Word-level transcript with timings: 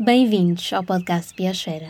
Bem-vindos 0.00 0.72
ao 0.72 0.84
podcast 0.84 1.34
Biosfera. 1.34 1.88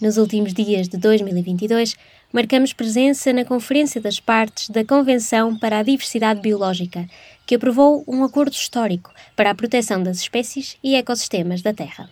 Nos 0.00 0.16
últimos 0.16 0.54
dias 0.54 0.88
de 0.88 0.96
2022, 0.96 1.96
marcamos 2.32 2.72
presença 2.72 3.32
na 3.32 3.44
Conferência 3.44 4.00
das 4.00 4.20
Partes 4.20 4.70
da 4.70 4.84
Convenção 4.84 5.58
para 5.58 5.80
a 5.80 5.82
Diversidade 5.82 6.40
Biológica, 6.40 7.04
que 7.44 7.56
aprovou 7.56 8.04
um 8.06 8.22
acordo 8.22 8.52
histórico 8.52 9.12
para 9.34 9.50
a 9.50 9.54
proteção 9.56 10.00
das 10.04 10.18
espécies 10.18 10.76
e 10.84 10.94
ecossistemas 10.94 11.62
da 11.62 11.74
Terra. 11.74 12.08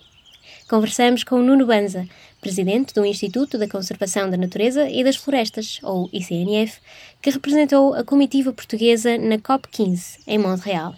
Conversamos 0.68 1.22
com 1.22 1.40
Nuno 1.40 1.64
Banza, 1.64 2.08
presidente 2.40 2.92
do 2.92 3.04
Instituto 3.04 3.56
da 3.56 3.68
Conservação 3.68 4.28
da 4.28 4.36
Natureza 4.36 4.90
e 4.90 5.04
das 5.04 5.14
Florestas, 5.14 5.78
ou 5.84 6.10
ICNF, 6.12 6.80
que 7.22 7.30
representou 7.30 7.94
a 7.94 8.02
comitiva 8.02 8.52
portuguesa 8.52 9.16
na 9.16 9.38
COP15, 9.38 10.22
em 10.26 10.38
Montreal. 10.38 10.92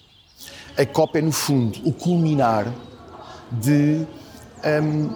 A 0.78 0.86
COP 0.86 1.18
é, 1.18 1.20
no 1.20 1.32
fundo, 1.32 1.86
o 1.86 1.92
culminar 1.92 2.72
de 3.60 4.06
um, 4.64 5.10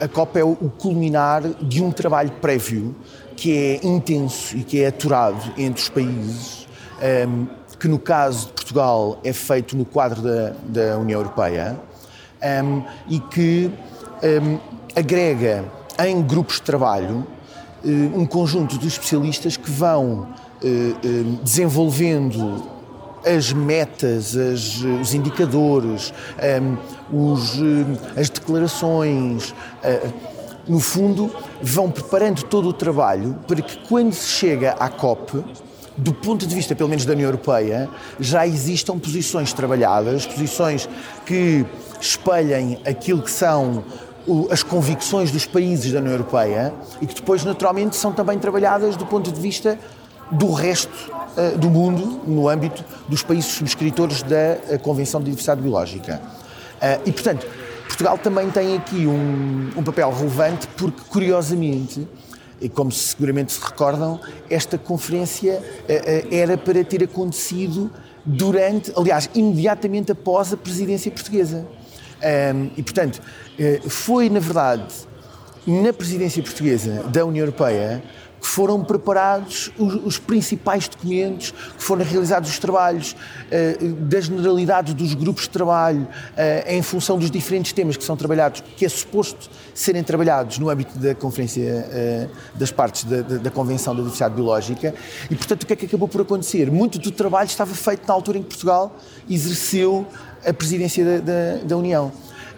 a 0.00 0.08
COP 0.08 0.38
é 0.38 0.44
o 0.44 0.56
culminar 0.78 1.42
de 1.60 1.82
um 1.82 1.90
trabalho 1.90 2.30
prévio 2.40 2.94
que 3.36 3.56
é 3.56 3.86
intenso 3.86 4.56
e 4.56 4.62
que 4.62 4.82
é 4.82 4.88
aturado 4.88 5.52
entre 5.56 5.82
os 5.82 5.88
países, 5.88 6.68
um, 7.28 7.46
que 7.78 7.88
no 7.88 7.98
caso 7.98 8.46
de 8.48 8.52
Portugal 8.52 9.18
é 9.24 9.32
feito 9.32 9.76
no 9.76 9.84
quadro 9.84 10.22
da, 10.22 10.52
da 10.64 10.98
União 10.98 11.20
Europeia 11.20 11.80
um, 12.64 12.82
e 13.08 13.18
que 13.18 13.70
agrega 14.94 15.64
em 15.98 16.22
grupos 16.22 16.56
de 16.56 16.62
trabalho 16.62 17.26
uh, 17.84 18.18
um 18.18 18.26
conjunto 18.26 18.78
de 18.78 18.86
especialistas 18.86 19.56
que 19.56 19.70
vão 19.70 20.28
uh, 20.62 21.38
desenvolvendo 21.42 22.79
as 23.24 23.52
metas, 23.52 24.36
as, 24.36 24.82
os 25.00 25.14
indicadores, 25.14 26.12
um, 27.12 27.32
os, 27.32 27.58
as 28.16 28.30
declarações, 28.30 29.50
uh, 29.50 30.12
no 30.66 30.80
fundo, 30.80 31.34
vão 31.60 31.90
preparando 31.90 32.42
todo 32.44 32.68
o 32.68 32.72
trabalho 32.72 33.36
para 33.46 33.60
que 33.60 33.78
quando 33.88 34.12
se 34.12 34.28
chega 34.28 34.72
à 34.72 34.88
COP, 34.88 35.42
do 35.96 36.14
ponto 36.14 36.46
de 36.46 36.54
vista, 36.54 36.74
pelo 36.74 36.88
menos 36.88 37.04
da 37.04 37.12
União 37.12 37.26
Europeia, 37.26 37.88
já 38.18 38.46
existam 38.46 38.98
posições 38.98 39.52
trabalhadas, 39.52 40.26
posições 40.26 40.88
que 41.26 41.66
espelhem 42.00 42.80
aquilo 42.86 43.22
que 43.22 43.30
são 43.30 43.84
as 44.50 44.62
convicções 44.62 45.30
dos 45.30 45.44
países 45.46 45.92
da 45.92 45.98
União 45.98 46.12
Europeia 46.12 46.72
e 47.00 47.06
que 47.06 47.14
depois, 47.14 47.44
naturalmente, 47.44 47.96
são 47.96 48.12
também 48.12 48.38
trabalhadas 48.38 48.96
do 48.96 49.04
ponto 49.04 49.30
de 49.32 49.40
vista 49.40 49.78
do 50.30 50.52
resto 50.52 50.90
uh, 51.36 51.58
do 51.58 51.68
mundo, 51.68 52.20
no 52.26 52.48
âmbito 52.48 52.84
dos 53.08 53.22
países 53.22 53.50
subscritores 53.52 54.22
da 54.22 54.58
uh, 54.74 54.78
Convenção 54.78 55.20
de 55.20 55.26
Diversidade 55.26 55.60
Biológica. 55.60 56.20
Uh, 56.76 57.08
e, 57.08 57.12
portanto, 57.12 57.46
Portugal 57.86 58.16
também 58.18 58.50
tem 58.50 58.76
aqui 58.76 59.06
um, 59.06 59.70
um 59.76 59.82
papel 59.82 60.12
relevante 60.12 60.66
porque, 60.76 61.00
curiosamente, 61.08 62.06
e 62.60 62.68
como 62.68 62.92
seguramente 62.92 63.52
se 63.52 63.60
recordam, 63.60 64.20
esta 64.48 64.76
conferência 64.76 65.62
era 66.30 66.58
para 66.58 66.84
ter 66.84 67.02
acontecido 67.02 67.90
durante, 68.24 68.92
aliás, 68.94 69.30
imediatamente 69.34 70.12
após 70.12 70.52
a 70.52 70.58
presidência 70.58 71.10
portuguesa. 71.10 71.66
e, 72.76 72.82
portanto, 72.82 73.22
foi, 73.88 74.28
na 74.28 74.40
verdade, 74.40 74.84
na 75.66 75.90
presidência 75.90 76.42
portuguesa 76.42 77.02
da 77.04 77.24
União 77.24 77.44
Europeia 77.44 78.02
que 78.40 78.46
foram 78.46 78.82
preparados 78.82 79.70
os, 79.78 79.94
os, 80.06 80.18
principais 80.18 80.88
documentos, 80.88 81.50
que 81.50 81.82
foram 81.82 82.04
realizados 82.04 82.48
os 82.50 82.58
trabalhos, 82.58 83.12
uh, 83.12 83.92
da 83.94 84.20
generalidade 84.20 84.94
dos 84.94 85.14
grupos 85.14 85.42
de 85.42 85.50
trabalho, 85.50 86.02
uh, 86.02 86.68
em 86.68 86.80
função 86.80 87.18
dos 87.18 87.30
diferentes 87.30 87.72
temas 87.72 87.96
que 87.96 88.04
são 88.04 88.16
trabalhados, 88.16 88.62
que 88.76 88.84
é 88.84 88.88
suposto 88.88 89.50
serem 89.74 90.02
trabalhados 90.02 90.58
no 90.58 90.70
âmbito 90.70 90.98
da 90.98 91.14
Conferência 91.14 91.86
uh, 91.86 92.58
das 92.58 92.70
Partes 92.70 93.04
da, 93.04 93.20
da, 93.20 93.36
da, 93.36 93.50
Convenção 93.50 93.94
da 93.94 94.00
Diversidade 94.00 94.34
Biológica. 94.34 94.94
E, 95.30 95.34
portanto, 95.34 95.64
o 95.64 95.66
que 95.66 95.72
é 95.72 95.76
que 95.76 95.86
acabou 95.86 96.08
por 96.08 96.22
acontecer? 96.22 96.70
Muito 96.70 96.98
do 96.98 97.10
trabalho 97.10 97.46
estava 97.46 97.74
feito 97.74 98.06
na 98.06 98.14
altura 98.14 98.38
em 98.38 98.42
que 98.42 98.48
Portugal 98.48 98.96
exerceu 99.28 100.06
a 100.46 100.52
presidência 100.52 101.20
da, 101.20 101.56
da 101.64 101.76
União. 101.76 102.10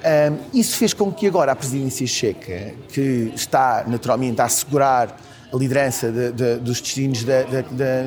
Um, 0.05 0.59
isso 0.59 0.77
fez 0.77 0.93
com 0.93 1.13
que 1.13 1.29
agora 1.29 1.53
a 1.53 1.57
presidência 1.57 2.07
checa, 2.07 2.75
que 2.89 3.33
está 3.37 3.85
naturalmente 3.87 4.41
a 4.41 4.47
assegurar 4.47 5.17
a 5.53 5.57
liderança 5.57 6.11
de, 6.11 6.33
de, 6.33 6.57
dos 6.57 6.81
destinos 6.81 7.23
da, 7.23 7.43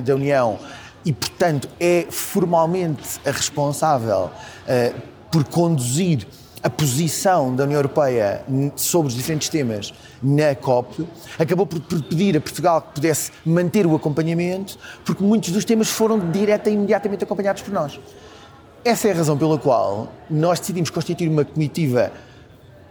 da, 0.03 0.15
União 0.15 0.59
e, 1.05 1.13
portanto, 1.13 1.69
é 1.79 2.05
formalmente 2.09 3.19
a 3.25 3.31
responsável 3.31 4.25
uh, 4.29 5.01
por 5.31 5.45
conduzir 5.45 6.27
a 6.61 6.69
posição 6.69 7.55
da 7.55 7.63
União 7.63 7.77
Europeia 7.77 8.43
sobre 8.75 9.09
os 9.09 9.15
diferentes 9.15 9.49
temas 9.49 9.93
na 10.21 10.55
COP, 10.55 11.07
acabou 11.37 11.67
por 11.67 11.79
pedir 11.79 12.35
a 12.35 12.41
Portugal 12.41 12.81
que 12.81 12.95
pudesse 12.95 13.31
manter 13.45 13.85
o 13.85 13.95
acompanhamento, 13.95 14.75
porque 15.05 15.23
muitos 15.23 15.51
dos 15.51 15.63
temas 15.63 15.89
foram 15.89 16.31
direta 16.31 16.67
e 16.71 16.73
imediatamente 16.73 17.23
acompanhados 17.23 17.61
por 17.61 17.71
nós. 17.71 17.99
Essa 18.85 19.07
é 19.07 19.13
a 19.13 19.15
razão 19.15 19.35
pela 19.35 19.57
qual 19.57 20.13
nós 20.29 20.59
decidimos 20.59 20.91
constituir 20.91 21.27
uma 21.27 21.43
comitiva 21.43 22.11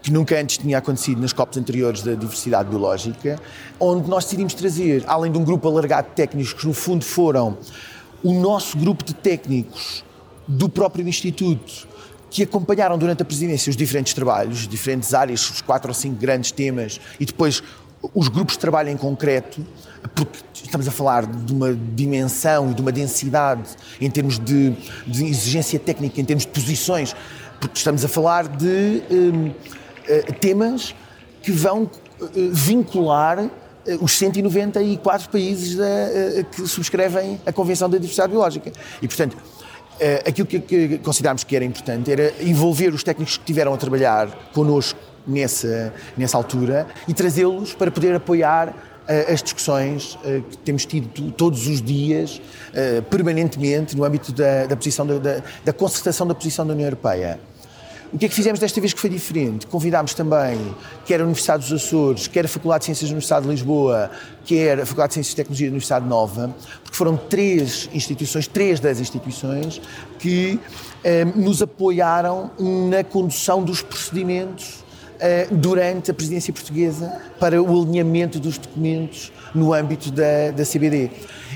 que 0.02 0.10
nunca 0.10 0.36
antes 0.36 0.58
tinha 0.58 0.76
acontecido 0.76 1.20
nas 1.20 1.32
COPs 1.32 1.56
anteriores 1.56 2.02
da 2.02 2.14
diversidade 2.14 2.68
biológica, 2.68 3.40
onde 3.78 4.10
nós 4.10 4.24
decidimos 4.24 4.54
trazer, 4.54 5.04
além 5.06 5.30
de 5.30 5.38
um 5.38 5.44
grupo 5.44 5.68
alargado 5.68 6.08
de 6.08 6.14
técnicos, 6.16 6.52
que 6.52 6.66
no 6.66 6.74
fundo 6.74 7.04
foram 7.04 7.56
o 8.24 8.32
nosso 8.32 8.76
grupo 8.76 9.04
de 9.04 9.14
técnicos 9.14 10.04
do 10.48 10.68
próprio 10.68 11.06
Instituto, 11.06 11.86
que 12.28 12.42
acompanharam 12.42 12.98
durante 12.98 13.22
a 13.22 13.24
presidência 13.24 13.70
os 13.70 13.76
diferentes 13.76 14.14
trabalhos, 14.14 14.66
diferentes 14.66 15.14
áreas, 15.14 15.48
os 15.48 15.62
quatro 15.62 15.90
ou 15.90 15.94
cinco 15.94 16.16
grandes 16.16 16.50
temas, 16.50 17.00
e 17.20 17.24
depois 17.24 17.62
os 18.12 18.26
grupos 18.26 18.54
de 18.54 18.58
trabalho 18.58 18.88
em 18.88 18.96
concreto, 18.96 19.64
porque 20.14 20.38
estamos 20.52 20.86
a 20.88 20.90
falar 20.90 21.26
de 21.26 21.52
uma 21.52 21.74
dimensão 21.74 22.70
e 22.70 22.74
de 22.74 22.82
uma 22.82 22.92
densidade 22.92 23.70
em 24.00 24.10
termos 24.10 24.38
de, 24.38 24.70
de 25.06 25.24
exigência 25.24 25.78
técnica, 25.78 26.20
em 26.20 26.24
termos 26.24 26.44
de 26.44 26.52
posições, 26.52 27.14
porque 27.60 27.78
estamos 27.78 28.04
a 28.04 28.08
falar 28.08 28.48
de. 28.48 29.02
Hum, 29.10 29.52
eh, 30.06 30.32
temas 30.38 30.94
que 31.42 31.50
vão 31.50 31.90
eh, 32.20 32.26
vincular 32.52 33.38
eh, 33.86 33.98
os 34.00 34.12
194 34.12 35.30
países 35.30 35.76
da, 35.76 36.44
que 36.50 36.66
subscrevem 36.68 37.40
a 37.46 37.52
Convenção 37.52 37.88
da 37.88 37.96
Diversidade 37.96 38.30
Biológica. 38.30 38.70
E, 39.00 39.08
portanto, 39.08 39.36
aquilo 40.26 40.46
que, 40.46 40.58
que 40.58 40.98
considerámos 40.98 41.44
que 41.44 41.54
era 41.54 41.64
importante 41.64 42.10
era 42.10 42.34
envolver 42.40 42.92
os 42.92 43.04
técnicos 43.04 43.36
que 43.36 43.44
tiveram 43.44 43.72
a 43.72 43.76
trabalhar 43.76 44.28
connosco 44.52 44.98
nessa, 45.26 45.94
nessa 46.16 46.36
altura 46.36 46.86
e 47.06 47.14
trazê-los 47.14 47.74
para 47.74 47.90
poder 47.90 48.16
apoiar 48.16 48.74
as 49.06 49.42
discussões 49.42 50.18
que 50.22 50.56
temos 50.58 50.86
tido 50.86 51.30
todos 51.32 51.66
os 51.66 51.82
dias, 51.82 52.40
permanentemente, 53.10 53.96
no 53.96 54.04
âmbito 54.04 54.32
da, 54.32 54.66
da 54.66 54.76
posição 54.76 55.06
da, 55.06 55.42
da 55.64 55.72
concertação 55.72 56.26
da 56.26 56.34
posição 56.34 56.66
da 56.66 56.72
União 56.72 56.86
Europeia. 56.86 57.38
O 58.14 58.18
que 58.18 58.26
é 58.26 58.28
que 58.28 58.34
fizemos 58.36 58.60
desta 58.60 58.80
vez 58.80 58.92
que 58.92 59.00
foi 59.00 59.10
diferente? 59.10 59.66
Convidámos 59.66 60.14
também 60.14 60.56
quer 61.04 61.20
a 61.20 61.24
Universidade 61.24 61.68
dos 61.68 61.84
Açores, 61.84 62.28
quer 62.28 62.44
a 62.44 62.48
Faculdade 62.48 62.82
de 62.82 62.84
Ciências 62.84 63.10
da 63.10 63.12
Universidade 63.12 63.44
de 63.44 63.50
Lisboa, 63.50 64.08
quer 64.44 64.78
a 64.78 64.86
Faculdade 64.86 65.08
de 65.08 65.14
Ciências 65.14 65.32
e 65.32 65.36
Tecnologia 65.36 65.66
da 65.66 65.72
Universidade 65.72 66.06
Nova, 66.06 66.54
porque 66.84 66.96
foram 66.96 67.16
três 67.16 67.90
instituições, 67.92 68.46
três 68.46 68.78
das 68.78 69.00
instituições, 69.00 69.80
que 70.20 70.60
eh, 71.02 71.24
nos 71.24 71.60
apoiaram 71.60 72.52
na 72.88 73.02
condução 73.02 73.64
dos 73.64 73.82
procedimentos 73.82 74.83
eh, 74.83 74.83
durante 75.50 76.10
a 76.10 76.14
presidência 76.14 76.52
portuguesa 76.52 77.20
para 77.38 77.62
o 77.62 77.82
alinhamento 77.82 78.38
dos 78.38 78.58
documentos 78.58 79.32
no 79.54 79.72
âmbito 79.72 80.10
da, 80.10 80.50
da 80.50 80.64
CBD. 80.64 81.10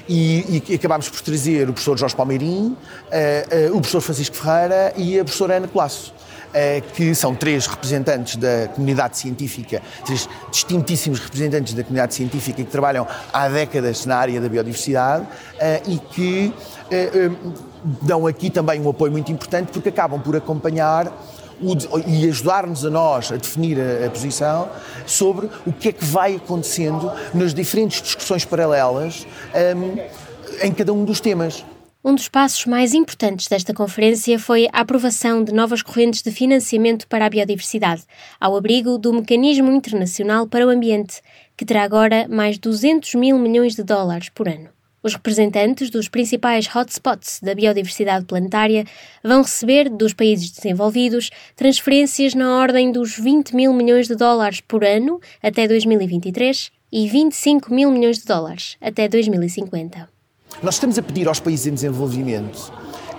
E, 0.09 0.63
e, 0.69 0.75
acabámos 0.75 1.09
por 1.09 1.21
trazer 1.21 1.69
o 1.69 1.73
professor 1.73 1.99
Jorge 1.99 2.17
Palmeirim, 2.17 2.77
eh, 3.11 3.69
o 3.71 3.79
professor 3.81 4.00
Francisco 4.00 4.37
Ferreira 4.37 4.94
e 4.97 5.21
a 5.21 5.25
professora 5.25 5.56
Ana 5.56 5.69
Colasso. 5.69 6.15
Eh, 6.55 6.82
que 6.94 7.15
são 7.15 7.35
três 7.35 7.67
representantes 7.67 8.37
da 8.37 8.69
comunidade 8.69 9.19
científica, 9.19 9.82
três 10.06 10.27
distintíssimos 10.50 11.21
representantes 11.21 11.75
da 11.75 11.82
comunidade 11.82 12.15
científica 12.15 12.65
que 12.65 12.71
trabalham 12.71 13.06
há 13.31 13.49
décadas 13.50 14.06
na 14.06 14.17
área 14.17 14.41
da 14.41 14.49
biodiversidade 14.49 15.27
eh, 15.59 15.82
e 15.87 15.99
que 15.99 16.55
eh, 16.91 17.31
dão 18.00 18.27
aqui 18.27 18.49
também 18.49 18.81
um 18.81 18.88
apoio 18.88 19.12
muito 19.12 19.31
importante 19.31 19.71
porque 19.71 19.91
acabam 19.91 20.19
por 20.23 20.35
acompanhar 20.37 21.12
e 22.06 22.28
ajudar-nos 22.28 22.84
a 22.84 22.90
nós 22.90 23.32
a 23.32 23.37
definir 23.37 23.78
a, 23.81 24.06
a, 24.06 24.10
posição 24.10 24.69
sobre 25.06 25.49
o 25.66 25.72
que 25.72 25.88
é 25.88 25.93
que 25.93 26.05
vai 26.05 26.37
acontecendo 26.37 27.12
nas 27.34 27.52
diferentes 27.52 28.00
discussões 28.02 28.44
paralelas 28.44 29.26
um, 29.76 30.66
em 30.66 30.72
cada 30.72 30.93
um 30.93 31.05
dos 31.05 31.20
temas. 31.20 31.64
Um 32.05 32.14
dos 32.14 32.28
passos 32.28 32.64
mais 32.64 32.94
importantes 32.94 33.49
desta 33.49 33.75
conferência 33.75 34.38
foi 34.38 34.69
a 34.72 34.81
aprovação 34.81 35.43
de 35.43 35.52
novas 35.52 35.82
correntes 35.82 36.22
de 36.22 36.31
financiamento 36.31 37.08
para 37.08 37.26
a 37.26 37.31
biodiversidade, 37.31 38.05
ao 38.40 38.56
abrigo 38.56 38.96
do 38.99 39.12
Mecanismo 39.12 39.70
Internacional 39.72 40.46
para 40.46 40.64
o 40.64 40.70
Ambiente, 40.70 41.20
que 41.56 41.64
terá 41.64 41.82
agora 41.82 42.28
mais 42.28 42.56
200 42.56 43.16
mil 43.16 43.37
milhões 43.37 43.75
de 43.75 43.82
dólares 43.82 44.28
por 44.28 44.49
ano. 44.49 44.78
Os 45.00 45.15
representantes 45.15 45.91
dos 45.91 46.09
principais 46.09 46.67
hotspots 46.75 47.39
da 47.41 47.55
biodiversidade 47.55 48.25
planetária 48.25 48.85
vão 49.23 49.43
receber 49.43 49.89
dos 49.89 50.12
países 50.12 50.50
desenvolvidos 50.50 51.31
transferências 51.55 52.35
na 52.35 52.56
ordem 52.56 52.91
dos 52.91 53.17
20 53.17 53.55
mil 53.55 53.73
milhões 53.73 54.09
de 54.09 54.17
dólares 54.17 54.61
por 54.61 54.85
ano 54.85 55.21
até 55.41 55.69
2023 55.69 56.73
e 56.91 57.09
25 57.09 57.73
mil 57.73 57.93
milhões 57.93 58.19
de 58.19 58.25
dólares 58.25 58.77
até 58.81 59.09
2050. 59.09 60.09
Nós 60.62 60.75
estamos 60.75 60.99
a 60.99 61.03
pedir 61.03 61.29
aos 61.29 61.39
países 61.39 61.69
em 61.69 61.75
desenvolvimento 61.75 62.73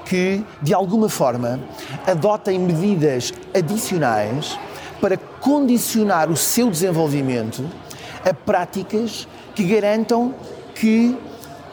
que, 0.06 0.44
de 0.62 0.74
alguma 0.74 1.08
forma, 1.08 1.60
adotem 2.06 2.60
medidas 2.60 3.32
adicionais 3.54 4.60
para 5.00 5.16
condicionar 5.16 6.30
o 6.30 6.36
seu 6.36 6.70
desenvolvimento 6.70 7.64
a 8.25 8.34
práticas 8.34 9.28
que 9.56 9.64
garantam 9.64 10.36
que 10.75 11.16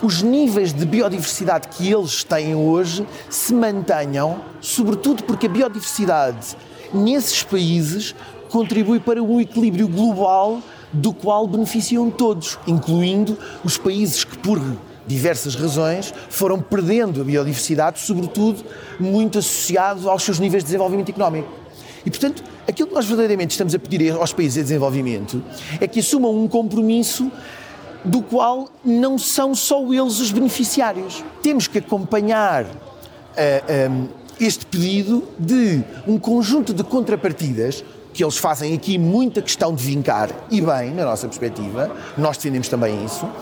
os 0.02 0.22
níveis 0.22 0.72
de 0.72 0.84
biodiversidade 0.84 1.69
que 1.69 1.90
eles 1.90 2.22
têm 2.22 2.54
hoje 2.54 3.06
se 3.31 3.54
mantenham, 3.54 4.40
sobretudo 4.60 5.25
porque 5.25 5.46
a 5.46 5.48
biodiversidade 5.48 6.56
nesses 6.93 7.43
países 7.43 8.14
contribui 8.50 9.00
para 9.00 9.22
um 9.22 9.40
equilíbrio 9.40 9.88
global 9.88 10.60
do 10.93 11.12
qual 11.12 11.46
beneficiam 11.46 12.10
todos, 12.10 12.58
incluindo 12.66 13.37
os 13.64 13.76
países 13.76 14.25
que, 14.25 14.38
por 14.38 14.60
diversas 15.06 15.54
razões, 15.54 16.12
foram 16.28 16.60
perdendo 16.60 17.20
a 17.20 17.25
biodiversidade, 17.25 18.00
sobretudo 18.00 18.64
muito 18.99 19.38
associado 19.38 20.08
aos 20.08 20.22
seus 20.22 20.38
níveis 20.38 20.62
de 20.62 20.69
desenvolvimento 20.69 21.10
económico. 21.10 21.49
E, 22.04 22.10
portanto, 22.10 22.42
aquilo 22.69 22.88
que 22.88 22.94
nós 22.94 23.06
verdadeiramente 23.06 23.50
estamos 23.50 23.75
a 23.75 23.78
pedir 23.78 24.12
aos 24.12 24.32
países 24.32 24.54
de 24.54 24.62
desenvolvimento 24.62 25.42
é 25.81 25.87
que 25.87 26.00
assumam 26.00 26.37
um 26.37 26.46
compromisso 26.46 27.31
do 28.06 28.23
qual 28.23 28.69
não 28.85 29.19
são 29.19 29.55
só 29.55 29.82
eles 29.93 30.20
os 30.20 30.31
beneficiários. 30.31 31.25
Temos 31.43 31.67
que 31.67 31.79
acompanhar 31.79 32.64
uh, 32.64 32.69
eh, 33.37 33.88
um, 33.91 34.05
eh, 34.05 34.08
este 34.38 34.64
pedido 34.67 35.26
de 35.38 35.82
um 36.06 36.19
conjunto 36.19 36.73
de 36.73 36.85
contrapartidas 36.85 37.85
que 38.12 38.23
eles 38.23 38.38
fazem 38.38 38.75
aqui 38.75 38.97
muita 38.97 39.43
questão 39.43 39.75
de 39.75 39.85
vincar, 39.85 40.31
e 40.50 40.61
bem, 40.61 40.94
na 40.94 41.05
nossa 41.05 41.26
perspectiva, 41.26 41.91
nós 42.17 42.37
defendemos 42.38 42.69
também 42.69 43.05
isso, 43.05 43.26
uh, 43.26 43.32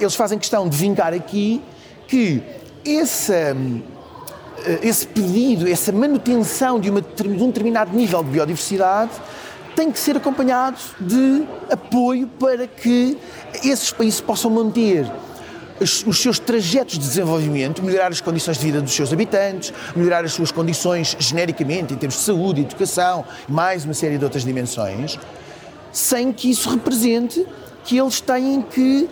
eles 0.00 0.14
fazem 0.14 0.38
questão 0.38 0.68
de 0.68 0.76
vincar 0.76 1.12
aqui 1.12 1.60
que 2.06 2.42
esse, 2.84 3.32
uh, 3.32 3.82
esse 4.82 5.06
pedido, 5.08 5.68
essa 5.68 5.92
manutenção 5.92 6.78
de, 6.78 6.88
uma, 6.88 7.02
de 7.02 7.28
um 7.28 7.48
determinado 7.48 7.94
nível 7.94 8.22
de 8.22 8.30
biodiversidade 8.30 9.10
tem 9.78 9.92
que 9.92 10.00
ser 10.00 10.16
acompanhado 10.16 10.76
de 10.98 11.46
apoio 11.70 12.26
para 12.26 12.66
que 12.66 13.16
esses 13.62 13.92
países 13.92 14.20
possam 14.20 14.50
manter 14.50 15.08
os, 15.80 16.20
seus 16.20 16.40
trajetos 16.40 16.94
de 16.98 17.06
desenvolvimento, 17.06 17.80
melhorar 17.80 18.10
as 18.10 18.20
condições 18.20 18.58
de 18.58 18.64
vida 18.64 18.80
dos 18.80 18.92
seus 18.92 19.12
habitantes, 19.12 19.72
melhorar 19.94 20.24
as 20.24 20.32
suas 20.32 20.50
condições 20.50 21.14
genericamente, 21.20 21.94
em 21.94 21.96
termos 21.96 22.16
de 22.16 22.22
saúde, 22.24 22.62
educação, 22.62 23.24
mais 23.48 23.84
uma 23.84 23.94
série 23.94 24.18
de 24.18 24.24
outras 24.24 24.44
dimensões, 24.44 25.16
sem 25.92 26.32
que 26.32 26.50
isso 26.50 26.68
represente 26.70 27.46
que 27.84 27.98
eles 27.98 28.20
têm 28.20 28.60
que 28.62 29.08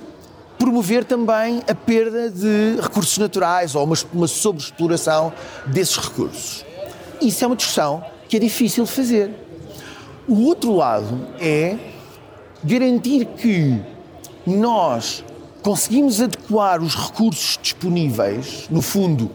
promover 0.58 1.04
também 1.04 1.62
a 1.68 1.76
perda 1.76 2.28
de 2.28 2.76
recursos 2.82 3.16
naturais 3.18 3.76
ou 3.76 3.84
uma, 3.84 3.96
uma 4.12 4.26
sobreexploração 4.26 5.32
desses 5.64 5.96
recursos. 5.96 6.64
Isso 7.20 7.44
é 7.44 7.46
uma 7.46 7.54
discussão 7.54 8.04
que 8.28 8.36
é 8.36 8.40
difícil 8.40 8.82
de 8.82 8.90
fazer. 8.90 9.45
O 10.28 10.42
outro 10.42 10.74
lado 10.74 11.24
é 11.38 11.76
garantir 12.64 13.26
que 13.26 13.80
nós 14.44 15.24
conseguimos 15.62 16.20
adequar 16.20 16.82
os 16.82 16.96
recursos 16.96 17.56
disponíveis, 17.62 18.66
no 18.68 18.82
fundo, 18.82 19.30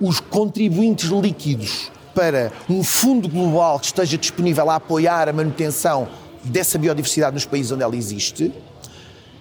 os 0.00 0.20
contribuintes 0.20 1.10
líquidos, 1.10 1.90
para 2.14 2.52
um 2.70 2.84
fundo 2.84 3.28
global 3.28 3.80
que 3.80 3.86
esteja 3.86 4.16
disponível 4.16 4.70
a 4.70 4.76
apoiar 4.76 5.28
a 5.28 5.32
manutenção 5.32 6.06
dessa 6.44 6.78
biodiversidade 6.78 7.34
nos 7.34 7.44
países 7.44 7.72
onde 7.72 7.82
ela 7.82 7.96
existe 7.96 8.52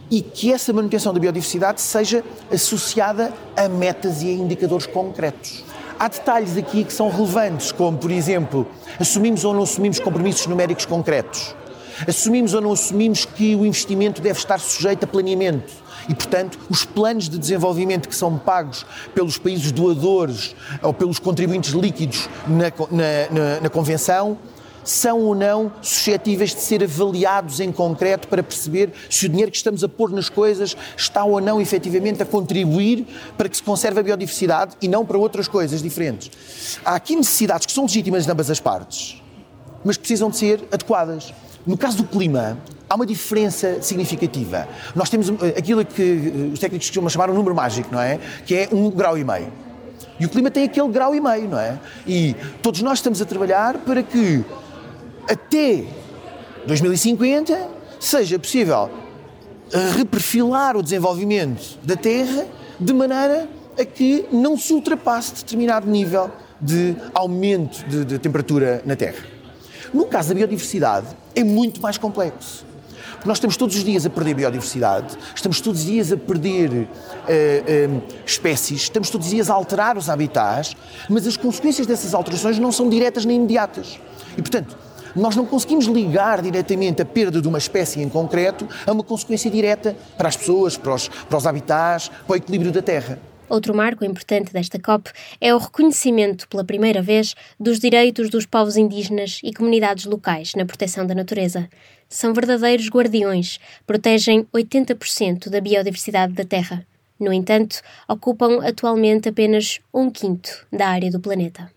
e 0.10 0.22
que 0.22 0.51
essa 0.51 0.74
manutenção 0.74 1.13
da 1.13 1.19
biodiversidade 1.19 1.80
seja 1.80 2.24
associada 2.51 3.31
a 3.56 3.69
metas 3.69 4.24
e 4.24 4.30
a 4.30 4.34
indicadores 4.34 4.88
concretos. 4.88 5.63
Há 6.01 6.07
detalhes 6.07 6.57
aqui 6.57 6.83
que 6.83 6.92
são 6.92 7.12
relevantes, 7.12 7.71
como, 7.71 7.95
por 7.95 8.09
exemplo, 8.09 8.65
assumimos 9.00 9.45
ou 9.45 9.53
não 9.53 9.62
assumimos 9.62 10.00
compromissos 10.00 10.48
numéricos 10.48 10.83
concretos. 10.83 11.56
Assumimos 12.07 12.56
ou 12.56 12.62
não 12.62 12.71
assumimos 12.71 13.24
que 13.24 13.56
o 13.56 13.63
investimento 13.63 14.19
deve 14.19 14.39
estar 14.39 14.59
sujeito 14.59 15.03
a 15.03 15.07
planeamento 15.07 15.71
e, 16.09 16.15
portanto, 16.15 16.57
os 16.71 16.83
planos 16.83 17.30
de 17.30 17.38
desenvolvimento 17.38 18.09
que 18.09 18.15
são 18.15 18.36
pagos 18.36 18.83
pelos 19.13 19.38
países 19.38 19.71
doadores 19.71 20.56
ou 20.81 20.92
pelos 20.92 21.19
contribuintes 21.19 21.71
líquidos 21.71 22.27
na, 22.48 22.74
na, 22.89 23.30
na, 23.30 23.62
na 23.62 23.69
Convenção 23.69 24.39
são 24.83 25.19
ou 25.19 25.36
não 25.36 25.72
suscetíveis 25.81 26.54
de 26.54 26.62
ser 26.62 26.83
avaliados 26.83 27.60
em 27.60 27.72
concreto 27.72 28.28
para 28.28 28.44
perceber 28.44 28.92
se 29.10 29.25
o 29.25 29.30
dinheiro 29.30 29.51
que 29.51 29.57
estamos 29.57 29.83
a 29.83 29.89
pôr 29.89 30.12
nas 30.12 30.30
coisas 30.30 30.75
está 30.95 31.24
ou 31.24 31.39
não 31.39 31.62
efetivamente 31.62 32.22
a 32.24 32.25
contribuir 32.25 33.06
para 33.38 33.50
que 33.50 33.57
se 33.57 33.63
conserve 33.63 34.00
a 34.00 34.04
biodiversidade 34.04 34.75
e 34.81 34.88
não 34.88 35.06
para 35.06 35.18
outras 35.18 35.48
coisas 35.48 35.81
diferentes. 35.81 36.31
Há 36.83 36.95
aqui 36.95 37.16
necessidades 37.16 37.66
que 37.66 37.72
são 37.72 37.83
legítimas 37.83 38.25
de 38.25 38.31
ambas 38.31 38.50
as 38.50 38.60
partes, 38.60 39.22
mas 39.83 39.98
precisam 39.98 40.30
de 40.30 40.38
ser 40.38 40.63
adequadas. 40.72 41.34
No 41.66 41.77
caso 41.77 41.98
do 41.98 42.04
clima, 42.04 42.57
há 42.89 42.95
uma 42.95 43.06
diferença 43.06 43.81
significativa. 43.81 44.68
Nós 44.95 45.10
temos 45.10 45.30
eh, 45.30 45.56
aquilo 45.57 45.86
que 45.86 46.01
eh, 46.01 46.54
os 46.54 46.60
técnicos 46.60 46.88
costumam 46.88 47.10
chamar 47.10 47.30
um 47.30 47.34
número 47.34 47.56
mágico, 47.56 47.89
não 47.92 48.01
é? 48.01 48.19
Que 48.45 48.56
é 48.56 48.69
um 48.72 48.89
grau 48.89 49.18
e 49.18 49.24
meio. 49.24 49.54
E 50.19 50.25
o 50.25 50.30
clima 50.30 50.51
tem 50.51 50.66
aquele 50.66 50.89
grau 50.89 51.16
e 51.16 51.22
meio, 51.22 51.48
não 51.50 51.60
é? 51.60 51.80
E 52.06 52.36
todos 52.62 52.81
nós 52.81 53.00
estamos 53.00 53.22
a 53.22 53.25
trabalhar 53.25 53.77
para 53.80 54.04
que 54.04 54.44
até 55.30 55.86
2050 56.66 57.70
seja 58.00 58.38
possível 58.40 58.90
reperfilar 59.96 60.76
o 60.76 60.84
desenvolvimento 60.84 61.80
da 61.84 61.96
Terra 61.96 62.46
de 62.80 62.94
maneira 62.94 63.48
a 63.80 63.86
que 63.86 64.26
não 64.32 64.58
se 64.58 64.74
ultrapasse 64.74 65.36
determinado 65.36 65.90
nível 65.90 66.30
de 66.60 66.96
aumento 67.14 67.84
de, 67.88 68.06
de 68.06 68.20
temperatura 68.20 68.82
na 68.86 68.96
Terra. 68.96 69.24
No 69.94 70.06
caso 70.06 70.30
da 70.30 70.36
biodiversidade, 70.36 71.08
é 71.36 71.44
muito 71.44 71.82
mais 71.82 71.98
complexo. 71.98 72.66
Nós 73.26 73.38
estamos 73.38 73.56
todos 73.56 73.76
os 73.76 73.84
dias 73.84 74.06
a 74.06 74.10
perder 74.10 74.34
biodiversidade, 74.34 75.16
estamos 75.36 75.62
todos 75.62 75.82
os 75.82 75.86
dias 75.86 76.12
a 76.12 76.18
perder 76.18 76.70
uh, 76.72 76.82
uh, 76.82 78.04
espécies, 78.26 78.82
estamos 78.84 79.10
todos 79.12 79.28
os 79.28 79.34
dias 79.34 79.50
a 79.50 79.54
alterar 79.54 79.96
os 79.96 80.10
habitats, 80.10 80.76
mas 81.08 81.28
as 81.28 81.38
consequências 81.38 81.86
dessas 81.86 82.13
alterações 82.16 82.58
não 82.58 82.72
são 82.72 82.90
diretas 82.90 83.24
nem 83.24 83.38
imediatas. 83.38 84.00
E, 84.36 84.42
portanto, 84.42 84.75
nós 85.15 85.36
não 85.36 85.46
conseguimos 85.46 85.86
ligar 85.86 86.41
diretamente 86.41 87.01
a 87.01 87.06
perda 87.06 87.41
de 87.41 87.48
uma 87.48 87.58
espécie 87.58 88.01
em 88.01 88.10
concreto 88.10 88.68
a 88.86 88.91
uma 88.91 89.03
consequência 89.03 89.50
direta 89.50 89.96
para 90.18 90.27
as 90.27 90.38
pessoas, 90.38 90.77
para 90.77 90.94
os, 90.94 91.08
para 91.08 91.38
os 91.38 91.48
habitats, 91.48 92.10
para 92.10 92.34
o 92.34 92.36
equilíbrio 92.36 92.72
da 92.72 92.82
Terra. 92.82 93.20
Outro 93.51 93.75
marco 93.75 94.06
importante 94.06 94.53
desta 94.53 94.80
COP 94.80 95.12
é 95.41 95.53
o 95.53 95.58
reconhecimento, 95.58 96.48
pela 96.48 96.63
primeira 96.63 97.01
vez, 97.01 97.36
dos 97.60 97.80
direitos 97.80 98.30
dos 98.30 98.46
povos 98.46 98.77
indígenas 98.77 99.41
e 99.44 99.51
comunidades 99.51 100.06
locais 100.06 100.53
na 100.56 100.65
proteção 100.65 101.06
da 101.06 101.13
natureza. 101.13 101.68
São 102.08 102.34
verdadeiros 102.34 102.88
guardiões, 102.88 103.60
protegem 103.86 104.48
80% 104.53 105.50
da 105.50 105.60
biodiversidade 105.60 106.32
da 106.32 106.46
Terra. 106.46 106.88
No 107.20 107.34
entanto, 107.34 107.82
ocupam 108.08 108.65
atualmente 108.65 109.27
apenas 109.27 109.82
um 109.94 110.10
quinto 110.10 110.65
da 110.72 110.88
área 110.88 111.12
do 111.12 111.20
planeta. 111.20 111.70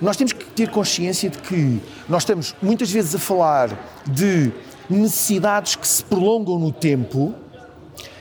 Nós 0.00 0.16
temos 0.16 0.32
que 0.32 0.44
ter 0.44 0.70
consciência 0.70 1.30
de 1.30 1.38
que 1.38 1.80
nós 2.08 2.22
estamos 2.22 2.54
muitas 2.60 2.90
vezes 2.90 3.14
a 3.14 3.18
falar 3.18 3.70
de 4.06 4.52
necessidades 4.88 5.76
que 5.76 5.88
se 5.88 6.04
prolongam 6.04 6.58
no 6.58 6.70
tempo, 6.70 7.34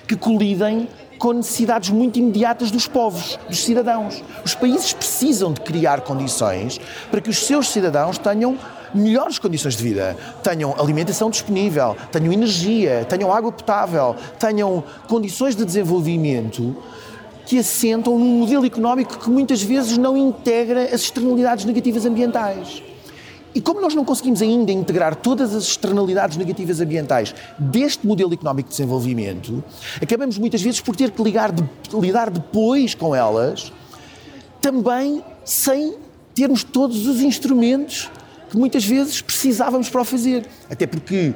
que 0.07 0.15
colidem 0.15 0.87
com 1.17 1.33
necessidades 1.33 1.89
muito 1.89 2.19
imediatas 2.19 2.71
dos 2.71 2.87
povos, 2.87 3.37
dos 3.47 3.63
cidadãos. 3.63 4.23
Os 4.45 4.55
países 4.55 4.93
precisam 4.93 5.51
de 5.51 5.61
criar 5.61 6.01
condições 6.01 6.79
para 7.09 7.19
que 7.19 7.29
os 7.29 7.37
seus 7.37 7.69
cidadãos 7.69 8.17
tenham 8.17 8.57
melhores 8.93 9.37
condições 9.37 9.75
de 9.75 9.83
vida, 9.83 10.15
tenham 10.41 10.73
alimentação 10.79 11.29
disponível, 11.29 11.95
tenham 12.11 12.31
energia, 12.31 13.05
tenham 13.09 13.33
água 13.33 13.51
potável, 13.51 14.15
tenham 14.39 14.83
condições 15.07 15.55
de 15.55 15.65
desenvolvimento 15.65 16.75
que 17.47 17.57
assentam 17.57 18.19
num 18.19 18.39
modelo 18.39 18.65
económico 18.65 19.17
que 19.17 19.29
muitas 19.29 19.63
vezes 19.63 19.97
não 19.97 20.17
integra 20.17 20.83
as 20.93 21.03
externalidades 21.03 21.63
negativas 21.63 22.05
ambientais. 22.05 22.83
E 23.55 23.61
como 23.61 23.79
nós 23.79 23.95
não 23.95 24.03
conseguimos 24.03 24.41
ainda 24.41 24.69
integrar 24.69 25.15
todas 25.15 25.55
as 25.55 25.63
externalidades 25.63 26.35
negativas 26.35 26.81
ambientais 26.81 27.33
deste 27.57 28.05
modelo 28.05 28.33
económico 28.33 28.67
de 28.67 28.75
desenvolvimento, 28.75 29.63
acabamos 30.01 30.37
muitas 30.37 30.61
vezes 30.61 30.81
por 30.81 30.93
ter 30.93 31.09
que 31.09 31.23
ligar 31.23 31.53
de, 31.53 31.63
lidar 31.93 32.29
depois 32.29 32.93
com 32.93 33.15
elas, 33.15 33.71
também 34.61 35.23
sem 35.45 35.95
termos 36.35 36.65
todos 36.65 37.07
os 37.07 37.21
instrumentos 37.21 38.11
que 38.51 38.57
muitas 38.57 38.83
vezes 38.83 39.21
precisávamos 39.21 39.89
para 39.89 40.01
o 40.01 40.05
fazer. 40.05 40.45
Até 40.69 40.85
porque 40.85 41.33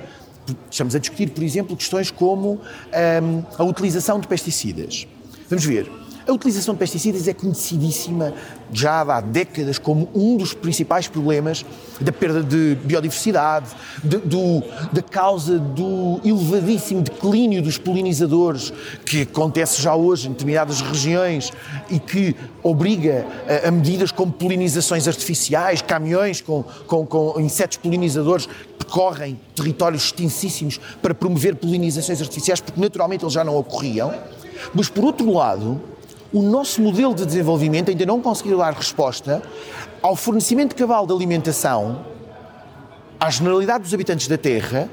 estamos 0.69 0.93
a 0.93 0.99
discutir, 0.99 1.29
por 1.29 1.41
exemplo, 1.41 1.77
questões 1.77 2.11
como 2.11 2.59
hum, 3.23 3.43
a 3.57 3.63
utilização 3.63 4.19
de 4.19 4.27
pesticidas 4.27 5.07
Vamos 5.51 5.65
ver. 5.65 6.00
A 6.27 6.31
utilização 6.31 6.75
de 6.75 6.79
pesticidas 6.79 7.27
é 7.27 7.33
conhecidíssima 7.33 8.33
já 8.71 9.01
há 9.01 9.21
décadas 9.21 9.79
como 9.79 10.07
um 10.13 10.37
dos 10.37 10.53
principais 10.53 11.07
problemas 11.07 11.65
da 11.99 12.11
perda 12.11 12.43
de 12.43 12.75
biodiversidade, 12.83 13.71
de, 14.03 14.17
do, 14.17 14.63
da 14.93 15.01
causa 15.01 15.57
do 15.57 16.21
elevadíssimo 16.23 17.01
declínio 17.01 17.61
dos 17.61 17.77
polinizadores, 17.77 18.71
que 19.05 19.23
acontece 19.23 19.81
já 19.81 19.95
hoje 19.95 20.27
em 20.27 20.31
determinadas 20.31 20.81
regiões 20.81 21.51
e 21.89 21.99
que 21.99 22.35
obriga 22.61 23.25
a, 23.47 23.67
a 23.67 23.71
medidas 23.71 24.11
como 24.11 24.31
polinizações 24.31 25.07
artificiais, 25.07 25.81
caminhões 25.81 26.39
com, 26.39 26.63
com, 26.85 27.05
com 27.05 27.39
insetos 27.39 27.77
polinizadores 27.77 28.45
que 28.45 28.71
percorrem 28.77 29.39
territórios 29.55 30.05
extensíssimos 30.05 30.79
para 31.01 31.15
promover 31.15 31.55
polinizações 31.55 32.21
artificiais, 32.21 32.59
porque 32.61 32.79
naturalmente 32.79 33.23
eles 33.23 33.33
já 33.33 33.43
não 33.43 33.57
ocorriam. 33.57 34.13
Mas, 34.73 34.89
por 34.89 35.03
outro 35.03 35.31
lado, 35.31 35.81
o 36.33 36.41
nosso 36.41 36.81
modelo 36.81 37.13
de 37.13 37.25
desenvolvimento 37.25 37.89
ainda 37.89 38.05
não 38.05 38.21
conseguiu 38.21 38.57
dar 38.57 38.73
resposta 38.73 39.41
ao 40.01 40.15
fornecimento 40.15 40.75
cabal 40.75 41.05
de 41.05 41.13
alimentação 41.13 42.05
à 43.19 43.29
generalidade 43.29 43.83
dos 43.83 43.93
habitantes 43.93 44.27
da 44.27 44.37
Terra 44.37 44.89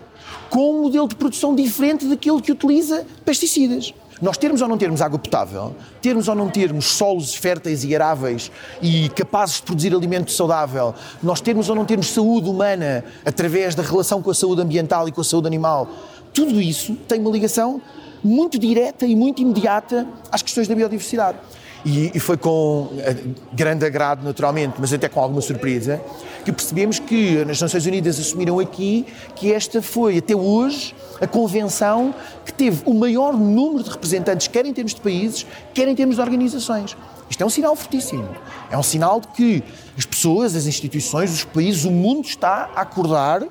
com 0.50 0.78
um 0.78 0.82
modelo 0.82 1.06
de 1.06 1.14
produção 1.14 1.54
diferente 1.54 2.06
daquele 2.06 2.40
que 2.40 2.50
utiliza 2.50 3.06
pesticidas. 3.24 3.94
Nós 4.20 4.36
termos 4.36 4.60
ou 4.60 4.66
não 4.66 4.76
termos 4.76 5.00
água 5.00 5.18
potável, 5.18 5.76
termos 6.02 6.26
ou 6.26 6.34
não 6.34 6.48
termos 6.48 6.86
solos 6.86 7.34
férteis 7.34 7.84
e 7.84 7.94
aráveis 7.94 8.50
e 8.82 9.08
capazes 9.10 9.56
de 9.56 9.62
produzir 9.62 9.94
alimento 9.94 10.32
saudável, 10.32 10.92
nós 11.22 11.40
termos 11.40 11.68
ou 11.68 11.76
não 11.76 11.84
termos 11.84 12.08
saúde 12.08 12.48
humana 12.50 13.04
através 13.24 13.76
da 13.76 13.82
relação 13.82 14.20
com 14.20 14.30
a 14.30 14.34
saúde 14.34 14.60
ambiental 14.60 15.06
e 15.06 15.12
com 15.12 15.20
a 15.20 15.24
saúde 15.24 15.46
animal, 15.46 15.88
tudo 16.34 16.60
isso 16.60 16.96
tem 17.06 17.20
uma 17.20 17.30
ligação 17.30 17.80
muito 18.22 18.58
direta 18.58 19.06
e 19.06 19.14
muito 19.14 19.42
imediata 19.42 20.06
às 20.30 20.42
questões 20.42 20.68
da 20.68 20.74
biodiversidade. 20.74 21.38
E, 21.84 22.10
e, 22.12 22.18
foi 22.18 22.36
com 22.36 22.88
eh, 22.98 23.16
grande 23.52 23.86
agrado, 23.86 24.24
naturalmente, 24.24 24.74
mas 24.78 24.92
até 24.92 25.08
com 25.08 25.20
alguma 25.20 25.40
surpresa, 25.40 26.00
que 26.44 26.50
percebemos 26.50 26.98
que 26.98 27.40
as 27.40 27.60
Nações 27.60 27.86
Unidas 27.86 28.18
assumiram 28.18 28.58
aqui 28.58 29.06
que 29.36 29.52
esta 29.52 29.80
foi, 29.80 30.18
até 30.18 30.34
hoje, 30.34 30.94
a 31.20 31.26
convenção 31.26 32.12
que 32.44 32.52
teve 32.52 32.82
o 32.84 32.92
maior 32.92 33.32
número 33.32 33.84
de 33.84 33.90
representantes, 33.90 34.48
quer 34.48 34.66
em 34.66 34.72
termos 34.72 34.92
de 34.92 35.00
países, 35.00 35.46
quer 35.72 35.86
em 35.86 35.94
termos 35.94 36.16
de 36.16 36.20
organizações. 36.20 36.96
Isto 37.30 37.42
é 37.42 37.46
um 37.46 37.50
sinal 37.50 37.76
fortíssimo. 37.76 38.28
É 38.70 38.76
um 38.76 38.82
sinal 38.82 39.20
de 39.20 39.28
que 39.28 39.62
as 39.96 40.04
pessoas, 40.04 40.56
as 40.56 40.66
instituições, 40.66 41.32
os 41.32 41.44
países, 41.44 41.84
o 41.84 41.90
mundo 41.90 42.26
está 42.26 42.70
a 42.74 42.80
acordar 42.80 43.42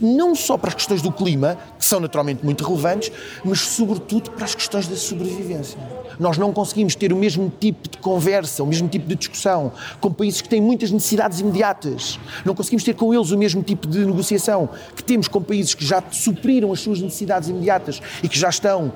não 0.00 0.34
só 0.34 0.56
para 0.56 0.68
as 0.68 0.74
questões 0.74 1.02
do 1.02 1.12
clima, 1.12 1.58
que 1.78 1.84
são 1.84 2.00
naturalmente 2.00 2.44
muito 2.44 2.64
relevantes, 2.64 3.10
mas 3.44 3.60
sobretudo 3.60 4.30
para 4.30 4.44
as 4.44 4.54
questões 4.54 4.86
da 4.86 4.96
sobrevivência. 4.96 5.78
Nós 6.18 6.38
não 6.38 6.52
conseguimos 6.52 6.94
ter 6.94 7.12
o 7.12 7.16
mesmo 7.16 7.52
tipo 7.60 7.88
de 7.88 7.98
conversa, 7.98 8.62
o 8.62 8.66
mesmo 8.66 8.88
tipo 8.88 9.06
de 9.06 9.14
discussão 9.14 9.72
com 10.00 10.10
países 10.10 10.40
que 10.40 10.48
têm 10.48 10.60
muitas 10.60 10.90
necessidades 10.90 11.40
imediatas. 11.40 12.18
Não 12.44 12.54
conseguimos 12.54 12.84
ter 12.84 12.94
com 12.94 13.12
eles 13.12 13.30
o 13.30 13.38
mesmo 13.38 13.62
tipo 13.62 13.86
de 13.86 14.04
negociação 14.04 14.68
que 14.94 15.04
temos 15.04 15.28
com 15.28 15.42
países 15.42 15.74
que 15.74 15.84
já 15.84 16.02
supriram 16.10 16.72
as 16.72 16.80
suas 16.80 17.00
necessidades 17.00 17.48
imediatas 17.48 18.00
e 18.22 18.28
que 18.28 18.38
já 18.38 18.48
estão 18.48 18.92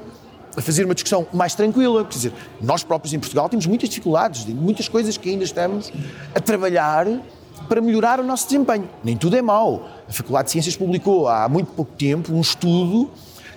a 0.57 0.61
fazer 0.61 0.85
uma 0.85 0.95
discussão 0.95 1.26
mais 1.33 1.54
tranquila. 1.54 2.04
Quer 2.04 2.16
dizer, 2.16 2.33
nós 2.61 2.83
próprios 2.83 3.12
em 3.12 3.19
Portugal 3.19 3.49
temos 3.49 3.66
muitas 3.66 3.88
dificuldades, 3.88 4.45
muitas 4.47 4.88
coisas 4.88 5.16
que 5.16 5.30
ainda 5.30 5.45
estamos 5.45 5.92
a 6.35 6.40
trabalhar 6.40 7.07
para 7.70 7.80
melhorar 7.80 8.18
o 8.18 8.24
nosso 8.24 8.48
desempenho. 8.48 8.90
Nem 9.04 9.16
tudo 9.16 9.36
é 9.36 9.40
mau. 9.40 9.88
A 10.08 10.12
Faculdade 10.12 10.46
de 10.46 10.50
Ciências 10.50 10.74
publicou 10.74 11.28
há 11.28 11.48
muito 11.48 11.70
pouco 11.70 11.92
tempo 11.92 12.34
um 12.34 12.40
estudo 12.40 13.08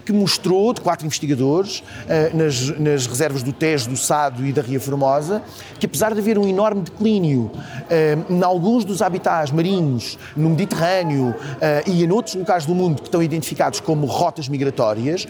que 0.06 0.14
mostrou, 0.14 0.72
de 0.72 0.82
quatro 0.82 1.06
investigadores, 1.06 1.82
eh, 2.08 2.30
nas, 2.32 2.78
nas, 2.78 3.08
reservas 3.08 3.42
do 3.42 3.52
Tejo, 3.52 3.90
do 3.90 3.98
Sado 3.98 4.46
e 4.46 4.52
da 4.52 4.62
Ria 4.62 4.80
Formosa, 4.80 5.42
que 5.80 5.88
apesar 5.88 6.14
de 6.14 6.20
haver 6.20 6.38
um 6.38 6.48
enorme 6.48 6.82
declínio 6.82 7.50
eh, 7.90 8.18
em 8.30 8.44
alguns 8.44 8.86
dos 8.86 9.02
habitats 9.02 9.50
marinhos 9.50 10.20
no 10.36 10.50
Mediterrâneo 10.50 11.34
eh, 11.60 11.84
e 11.88 12.04
em 12.04 12.12
outros 12.12 12.36
locais 12.36 12.66
do 12.66 12.76
mundo 12.76 13.02
que 13.02 13.08
estão 13.08 13.24
identificados 13.24 13.80
como 13.80 14.06
rotas 14.06 14.48
migratórias, 14.48 15.26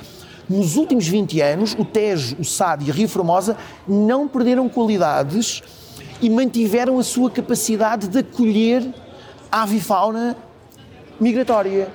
nos 0.50 0.76
últimos 0.76 1.08
20 1.08 1.40
anos, 1.40 1.76
o 1.80 1.86
Tejo, 1.86 2.36
o 2.38 2.44
Sado 2.44 2.84
e 2.84 2.92
a 2.92 2.94
Ria 2.94 3.08
Formosa 3.08 3.56
não 3.88 4.28
perderam 4.28 4.68
qualidades 4.68 5.64
e 6.22 6.30
mantiveram 6.30 7.00
a 7.00 7.04
sua 7.04 7.30
capacidade 7.30 8.08
de 8.08 8.20
acolher 8.20 8.84
avifauna 9.52 10.36
migratória. 11.20 11.90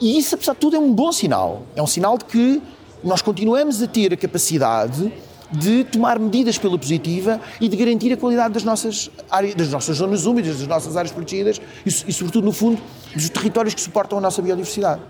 E 0.00 0.18
isso, 0.18 0.34
apesar 0.34 0.54
de 0.54 0.58
tudo, 0.58 0.76
é 0.76 0.78
um 0.78 0.92
bom 0.92 1.12
sinal. 1.12 1.62
É 1.76 1.82
um 1.82 1.86
sinal 1.86 2.18
de 2.18 2.24
que 2.24 2.62
nós 3.02 3.22
continuamos 3.22 3.82
a 3.82 3.86
ter 3.86 4.12
a 4.12 4.16
capacidade 4.16 5.12
de 5.52 5.84
tomar 5.84 6.18
medidas 6.18 6.58
pela 6.58 6.76
positiva 6.78 7.40
e 7.60 7.68
de 7.68 7.76
garantir 7.76 8.12
a 8.12 8.16
qualidade 8.16 8.54
das 8.54 8.64
nossas, 8.64 9.10
áreas, 9.30 9.54
das 9.54 9.70
nossas 9.70 9.98
zonas 9.98 10.26
úmidas, 10.26 10.58
das 10.58 10.66
nossas 10.66 10.96
áreas 10.96 11.12
protegidas 11.12 11.60
e, 11.84 11.88
e, 11.88 12.12
sobretudo, 12.12 12.44
no 12.44 12.52
fundo, 12.52 12.80
dos 13.14 13.28
territórios 13.28 13.74
que 13.74 13.80
suportam 13.80 14.18
a 14.18 14.20
nossa 14.20 14.42
biodiversidade. 14.42 15.02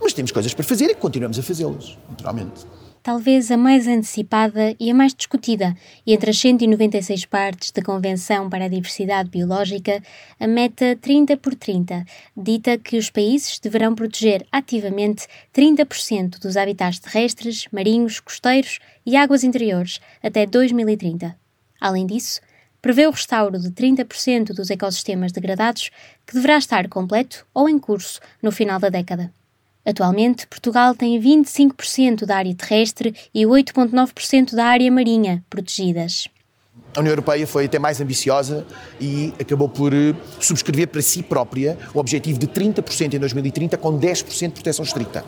Mas 0.00 0.12
temos 0.12 0.30
coisas 0.30 0.52
para 0.54 0.64
fazer 0.64 0.90
e 0.90 0.94
continuamos 0.94 1.38
a 1.38 1.42
fazê-las, 1.42 1.96
naturalmente 2.10 2.66
talvez 3.02 3.50
a 3.50 3.56
mais 3.56 3.88
antecipada 3.88 4.76
e 4.78 4.90
a 4.90 4.94
mais 4.94 5.12
discutida, 5.12 5.76
e 6.06 6.14
entre 6.14 6.30
as 6.30 6.38
196 6.38 7.26
partes 7.26 7.70
da 7.72 7.82
Convenção 7.82 8.48
para 8.48 8.66
a 8.66 8.68
Diversidade 8.68 9.28
Biológica, 9.28 10.02
a 10.38 10.46
meta 10.46 10.96
30 11.00 11.36
por 11.36 11.54
30 11.54 12.04
dita 12.36 12.78
que 12.78 12.96
os 12.96 13.10
países 13.10 13.58
deverão 13.58 13.94
proteger 13.94 14.46
ativamente 14.52 15.26
30% 15.52 16.38
dos 16.38 16.56
habitats 16.56 17.00
terrestres, 17.00 17.66
marinhos, 17.72 18.20
costeiros 18.20 18.78
e 19.04 19.16
águas 19.16 19.42
interiores 19.42 20.00
até 20.22 20.46
2030. 20.46 21.36
Além 21.80 22.06
disso, 22.06 22.40
prevê 22.80 23.06
o 23.06 23.10
restauro 23.10 23.58
de 23.58 23.70
30% 23.70 24.54
dos 24.54 24.70
ecossistemas 24.70 25.32
degradados, 25.32 25.90
que 26.26 26.34
deverá 26.34 26.56
estar 26.56 26.88
completo 26.88 27.46
ou 27.52 27.68
em 27.68 27.78
curso 27.78 28.20
no 28.40 28.52
final 28.52 28.78
da 28.78 28.88
década. 28.88 29.32
Atualmente, 29.84 30.46
Portugal 30.46 30.94
tem 30.94 31.20
25% 31.20 32.24
da 32.24 32.36
área 32.36 32.54
terrestre 32.54 33.14
e 33.34 33.42
8,9% 33.42 34.54
da 34.54 34.66
área 34.66 34.90
marinha 34.90 35.44
protegidas. 35.50 36.28
A 36.94 37.00
União 37.00 37.12
Europeia 37.12 37.46
foi 37.46 37.64
até 37.64 37.78
mais 37.78 38.00
ambiciosa 38.00 38.66
e 39.00 39.32
acabou 39.40 39.68
por 39.68 39.94
eh, 39.94 40.14
subscrever 40.38 40.88
para 40.88 41.00
si 41.00 41.22
própria 41.22 41.78
o 41.94 41.98
objetivo 41.98 42.38
de 42.38 42.46
30% 42.46 43.14
em 43.14 43.18
2030 43.18 43.78
com 43.78 43.98
10% 43.98 44.48
de 44.48 44.52
proteção 44.52 44.84
estrita. 44.84 45.24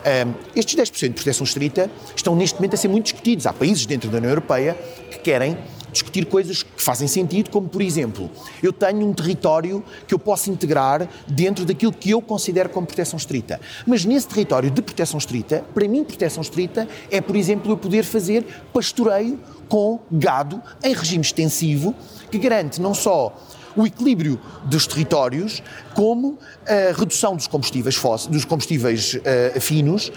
Um, 0.00 0.34
estes 0.56 0.74
10% 0.74 1.08
de 1.08 1.14
proteção 1.14 1.44
estrita 1.44 1.90
estão 2.14 2.34
neste 2.34 2.56
momento 2.56 2.74
a 2.74 2.76
ser 2.76 2.88
muito 2.88 3.04
discutidos. 3.04 3.46
Há 3.46 3.52
países 3.52 3.84
dentro 3.86 4.10
da 4.10 4.18
União 4.18 4.30
Europeia 4.30 4.74
que 5.10 5.18
querem 5.18 5.58
discutir 5.90 6.26
coisas 6.26 6.62
que 6.62 6.82
fazem 6.82 7.08
sentido, 7.08 7.50
como 7.50 7.68
por 7.68 7.82
exemplo, 7.82 8.30
eu 8.62 8.72
tenho 8.72 9.06
um 9.06 9.12
território 9.12 9.82
que 10.06 10.14
eu 10.14 10.18
posso 10.18 10.50
integrar 10.50 11.08
dentro 11.26 11.64
daquilo 11.64 11.92
que 11.92 12.10
eu 12.10 12.20
considero 12.20 12.68
como 12.68 12.86
proteção 12.86 13.16
estrita. 13.16 13.60
Mas 13.86 14.04
nesse 14.04 14.28
território 14.28 14.70
de 14.70 14.82
proteção 14.82 15.18
estrita, 15.18 15.64
para 15.74 15.86
mim, 15.88 16.04
proteção 16.04 16.42
estrita 16.42 16.88
é, 17.10 17.20
por 17.20 17.36
exemplo, 17.36 17.72
eu 17.72 17.76
poder 17.76 18.04
fazer 18.04 18.44
pastoreio 18.72 19.38
com 19.68 20.00
gado 20.10 20.60
em 20.82 20.92
regime 20.92 21.22
extensivo, 21.22 21.94
que 22.30 22.38
garante 22.38 22.80
não 22.80 22.92
só 22.92 23.34
o 23.76 23.86
equilíbrio 23.86 24.40
dos 24.64 24.86
territórios, 24.86 25.62
como 25.94 26.38
a 26.66 26.98
redução 26.98 27.36
dos 27.36 27.46
combustíveis, 27.46 27.94
fósseis, 27.96 28.30
dos 28.30 28.44
combustíveis 28.44 29.14
uh, 29.14 29.60
finos 29.60 30.08
uh, 30.08 30.12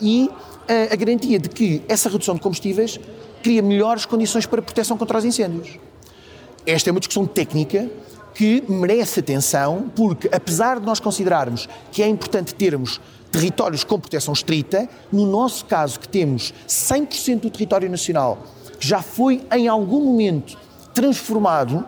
e 0.00 0.28
uh, 0.28 0.92
a 0.92 0.96
garantia 0.96 1.38
de 1.38 1.48
que 1.48 1.82
essa 1.88 2.08
redução 2.08 2.34
de 2.34 2.40
combustíveis 2.40 2.98
cria 3.44 3.60
melhores 3.60 4.06
condições 4.06 4.46
para 4.46 4.62
proteção 4.62 4.96
contra 4.96 5.18
os 5.18 5.24
incêndios. 5.24 5.78
Esta 6.64 6.88
é 6.88 6.90
uma 6.90 6.98
discussão 6.98 7.26
técnica 7.26 7.90
que 8.34 8.64
merece 8.66 9.20
atenção, 9.20 9.92
porque 9.94 10.30
apesar 10.32 10.80
de 10.80 10.86
nós 10.86 10.98
considerarmos 10.98 11.68
que 11.92 12.02
é 12.02 12.08
importante 12.08 12.54
termos 12.54 12.98
territórios 13.30 13.84
com 13.84 14.00
proteção 14.00 14.32
estrita, 14.32 14.88
no 15.12 15.26
nosso 15.26 15.66
caso 15.66 16.00
que 16.00 16.08
temos 16.08 16.54
100% 16.66 17.40
do 17.40 17.50
território 17.50 17.90
nacional 17.90 18.38
que 18.80 18.88
já 18.88 19.02
foi 19.02 19.42
em 19.52 19.68
algum 19.68 20.00
momento 20.00 20.56
transformado, 20.94 21.84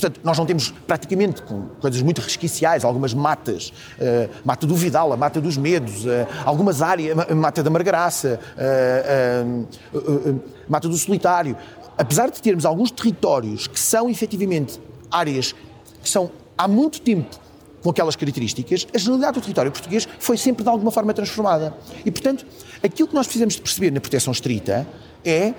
portanto, 0.00 0.20
nós 0.24 0.38
não 0.38 0.46
temos 0.46 0.72
praticamente 0.86 1.42
coisas 1.80 2.00
muito 2.00 2.20
resquiciais, 2.20 2.84
algumas 2.84 3.12
matas, 3.12 3.72
uh, 3.98 4.30
mata 4.44 4.66
do 4.66 4.74
Vidal, 4.74 5.12
a 5.12 5.16
mata 5.16 5.40
dos 5.40 5.56
Medos, 5.56 6.04
uh, 6.06 6.26
algumas 6.44 6.80
áreas, 6.80 7.16
mata 7.34 7.62
da 7.62 7.70
Margaraça, 7.70 8.40
uh, 8.56 10.50
Mata 10.68 10.88
do 10.88 10.96
Solitário. 10.96 11.56
Apesar 11.98 12.30
de 12.30 12.40
termos 12.40 12.64
alguns 12.64 12.90
territórios 12.90 13.66
que 13.66 13.78
são 13.78 14.08
efetivamente 14.08 14.80
áreas 15.10 15.54
que 16.02 16.08
são 16.08 16.30
há 16.56 16.66
muito 16.66 17.00
tempo 17.00 17.38
com 17.82 17.90
aquelas 17.90 18.16
características, 18.16 18.86
a 18.94 18.98
generalidade 18.98 19.38
do 19.38 19.42
território 19.42 19.72
português 19.72 20.08
foi 20.18 20.36
sempre 20.36 20.62
de 20.62 20.68
alguma 20.68 20.90
forma 20.90 21.12
transformada. 21.12 21.74
E, 22.04 22.10
portanto, 22.10 22.46
aquilo 22.82 23.08
que 23.08 23.14
nós 23.14 23.26
precisamos 23.26 23.54
de 23.54 23.62
perceber 23.62 23.90
na 23.90 24.00
proteção 24.00 24.32
estrita 24.32 24.86
é 25.24 25.54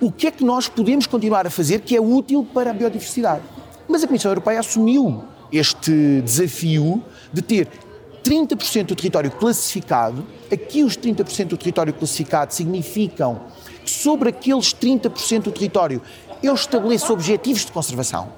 o 0.00 0.10
que 0.10 0.26
é 0.26 0.30
que 0.30 0.44
nós 0.44 0.68
podemos 0.68 1.06
continuar 1.06 1.46
a 1.46 1.50
fazer 1.50 1.80
que 1.80 1.96
é 1.96 2.00
útil 2.00 2.46
para 2.52 2.70
a 2.70 2.72
biodiversidade. 2.72 3.42
Mas 3.88 4.02
a 4.02 4.06
Comissão 4.06 4.30
Europeia 4.30 4.60
assumiu 4.60 5.24
este 5.52 6.20
desafio 6.22 7.02
de 7.32 7.42
ter 7.42 7.68
30% 8.24 8.86
do 8.86 8.96
território 8.96 9.30
classificado. 9.30 10.26
Aqui, 10.50 10.82
os 10.82 10.96
30% 10.96 11.48
do 11.48 11.56
território 11.56 11.92
classificado 11.92 12.54
significam 12.54 13.42
sobre 13.84 14.30
aqueles 14.30 14.74
30% 14.74 15.42
do 15.42 15.52
território 15.52 16.00
eu 16.42 16.54
estabeleço 16.54 17.12
objetivos 17.12 17.64
de 17.64 17.72
conservação. 17.72 18.32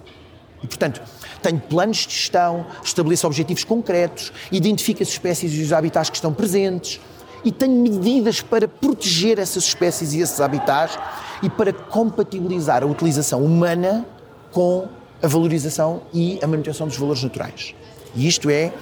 E, 0.62 0.66
portanto, 0.66 1.02
tenho 1.42 1.60
planos 1.60 1.98
de 1.98 2.12
gestão, 2.12 2.66
estabeleço 2.82 3.26
objetivos 3.26 3.64
concretos, 3.64 4.32
identifico 4.50 5.02
as 5.02 5.08
espécies 5.08 5.52
e 5.52 5.62
os 5.62 5.72
habitats 5.72 6.10
que 6.10 6.16
estão 6.16 6.32
presentes 6.32 7.00
e 7.44 7.52
tenho 7.52 7.74
medidas 7.80 8.40
para 8.40 8.66
proteger 8.66 9.38
essas 9.38 9.64
espécies 9.64 10.12
e 10.12 10.20
esses 10.20 10.40
habitats 10.40 10.98
e 11.42 11.50
para 11.50 11.72
compatibilizar 11.72 12.82
a 12.82 12.86
utilização 12.86 13.44
humana 13.44 14.06
com 14.50 14.88
a 15.26 15.28
valorização 15.28 16.02
e 16.14 16.38
a 16.40 16.46
manutenção 16.46 16.86
dos 16.86 16.96
valores 16.96 17.20
naturais. 17.20 17.74
E 18.14 18.28
isto 18.28 18.48
é 18.48 18.72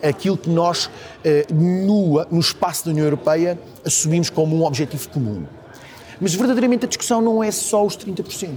aquilo 0.00 0.36
que 0.36 0.48
nós, 0.48 0.88
eh, 1.24 1.44
no, 1.52 2.24
no 2.30 2.38
espaço 2.38 2.84
da 2.84 2.92
União 2.92 3.04
Europeia, 3.04 3.58
assumimos 3.84 4.30
como 4.30 4.56
um 4.56 4.64
objetivo 4.64 5.08
comum. 5.08 5.44
Mas 6.20 6.34
verdadeiramente 6.34 6.84
a 6.84 6.88
discussão 6.88 7.20
não 7.20 7.42
é 7.42 7.50
só 7.50 7.84
os 7.84 7.96
30%. 7.96 8.52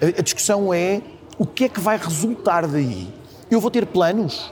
A 0.00 0.22
discussão 0.22 0.72
é 0.72 1.02
o 1.38 1.44
que 1.44 1.64
é 1.64 1.68
que 1.68 1.78
vai 1.78 1.98
resultar 1.98 2.66
daí. 2.66 3.06
Eu 3.50 3.60
vou 3.60 3.70
ter 3.70 3.84
planos? 3.84 4.50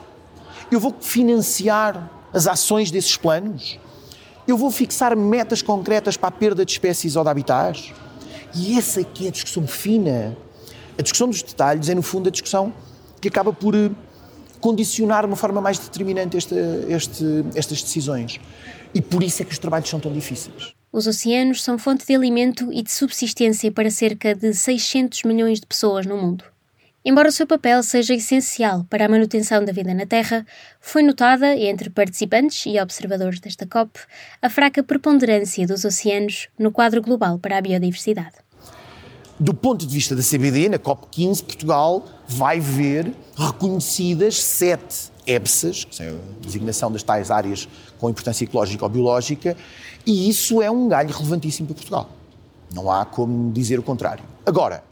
Eu 0.70 0.78
vou 0.78 0.94
financiar 1.00 2.10
as 2.34 2.46
ações 2.46 2.90
desses 2.90 3.16
planos? 3.16 3.80
Eu 4.46 4.58
vou 4.58 4.70
fixar 4.70 5.16
metas 5.16 5.62
concretas 5.62 6.18
para 6.18 6.28
a 6.28 6.32
perda 6.32 6.66
de 6.66 6.72
espécies 6.72 7.16
ou 7.16 7.24
de 7.24 7.30
habitats? 7.30 7.94
E 8.54 8.76
essa 8.76 9.00
aqui 9.00 9.24
é 9.24 9.28
a 9.28 9.32
discussão 9.32 9.66
fina. 9.66 10.36
A 10.98 11.02
discussão 11.02 11.28
dos 11.28 11.42
detalhes 11.42 11.88
é, 11.88 11.94
no 11.94 12.02
fundo, 12.02 12.28
a 12.28 12.32
discussão 12.32 12.72
que 13.20 13.28
acaba 13.28 13.52
por 13.52 13.74
eh, 13.74 13.90
condicionar 14.60 15.22
de 15.22 15.26
uma 15.26 15.36
forma 15.36 15.60
mais 15.60 15.78
determinante 15.78 16.36
este, 16.36 16.54
este, 16.88 17.24
estas 17.54 17.82
decisões. 17.82 18.40
E 18.94 19.00
por 19.00 19.22
isso 19.22 19.42
é 19.42 19.44
que 19.44 19.52
os 19.52 19.58
trabalhos 19.58 19.88
são 19.88 20.00
tão 20.00 20.12
difíceis. 20.12 20.74
Os 20.92 21.06
oceanos 21.06 21.62
são 21.62 21.78
fonte 21.78 22.04
de 22.04 22.14
alimento 22.14 22.72
e 22.72 22.82
de 22.82 22.90
subsistência 22.90 23.70
para 23.70 23.90
cerca 23.90 24.34
de 24.34 24.52
600 24.52 25.22
milhões 25.22 25.60
de 25.60 25.66
pessoas 25.66 26.04
no 26.04 26.16
mundo. 26.16 26.44
Embora 27.02 27.28
o 27.28 27.32
seu 27.32 27.46
papel 27.46 27.82
seja 27.82 28.12
essencial 28.14 28.84
para 28.90 29.06
a 29.06 29.08
manutenção 29.08 29.64
da 29.64 29.72
vida 29.72 29.94
na 29.94 30.04
Terra, 30.04 30.44
foi 30.80 31.02
notada, 31.02 31.56
entre 31.56 31.88
participantes 31.88 32.66
e 32.66 32.78
observadores 32.78 33.40
desta 33.40 33.66
COP, 33.66 33.98
a 34.42 34.50
fraca 34.50 34.82
preponderância 34.82 35.66
dos 35.66 35.84
oceanos 35.84 36.48
no 36.58 36.70
quadro 36.70 37.00
global 37.00 37.38
para 37.38 37.56
a 37.56 37.62
biodiversidade. 37.62 38.34
Do 39.42 39.54
ponto 39.54 39.86
de 39.86 39.94
vista 39.94 40.14
da 40.14 40.22
CBD, 40.22 40.68
na 40.68 40.78
COP15, 40.78 41.42
Portugal 41.44 42.04
vai 42.28 42.60
ver 42.60 43.10
reconhecidas 43.34 44.42
sete 44.42 45.10
EBSAs, 45.26 45.84
que 45.84 45.96
são 45.96 46.06
a 46.08 46.44
designação 46.44 46.92
das 46.92 47.02
tais 47.02 47.30
áreas 47.30 47.66
com 47.98 48.10
importância 48.10 48.44
ecológica 48.44 48.84
ou 48.84 48.90
biológica, 48.90 49.56
e 50.04 50.28
isso 50.28 50.60
é 50.60 50.70
um 50.70 50.86
galho 50.88 51.08
relevantíssimo 51.08 51.68
para 51.68 51.74
Portugal. 51.74 52.10
Não 52.70 52.90
há 52.90 53.06
como 53.06 53.50
dizer 53.50 53.78
o 53.78 53.82
contrário. 53.82 54.22
Agora, 54.44 54.84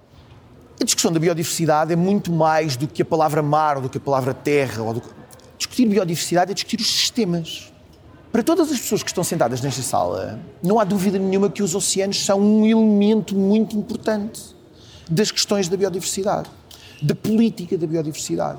a 0.80 0.84
discussão 0.84 1.12
da 1.12 1.20
biodiversidade 1.20 1.92
é 1.92 1.96
muito 1.96 2.32
mais 2.32 2.74
do 2.74 2.88
que 2.88 3.02
a 3.02 3.04
palavra 3.04 3.42
mar, 3.42 3.76
ou 3.76 3.82
do 3.82 3.90
que 3.90 3.98
a 3.98 4.00
palavra 4.00 4.32
terra. 4.32 4.82
Ou 4.82 4.94
do... 4.94 5.02
Discutir 5.58 5.86
biodiversidade 5.86 6.52
é 6.52 6.54
discutir 6.54 6.80
os 6.80 6.88
sistemas. 6.90 7.70
Para 8.30 8.42
todas 8.42 8.70
as 8.70 8.78
pessoas 8.78 9.02
que 9.02 9.08
estão 9.08 9.24
sentadas 9.24 9.62
nesta 9.62 9.80
sala, 9.80 10.38
não 10.62 10.78
há 10.78 10.84
dúvida 10.84 11.18
nenhuma 11.18 11.48
que 11.48 11.62
os 11.62 11.74
oceanos 11.74 12.24
são 12.24 12.38
um 12.38 12.66
elemento 12.66 13.34
muito 13.34 13.74
importante 13.74 14.54
das 15.10 15.30
questões 15.30 15.66
da 15.66 15.78
biodiversidade, 15.78 16.50
da 17.00 17.14
política 17.14 17.78
da 17.78 17.86
biodiversidade. 17.86 18.58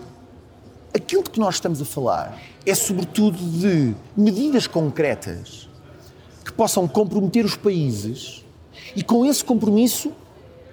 Aquilo 0.92 1.22
de 1.24 1.30
que 1.30 1.40
nós 1.40 1.56
estamos 1.56 1.80
a 1.80 1.86
falar 1.86 2.42
é, 2.66 2.74
sobretudo, 2.74 3.38
de 3.38 3.94
medidas 4.18 4.66
concretas 4.66 5.70
que 6.44 6.52
possam 6.52 6.88
comprometer 6.88 7.46
os 7.46 7.56
países 7.56 8.44
e, 8.96 9.04
com 9.04 9.24
esse 9.24 9.46
compromisso, 9.46 10.12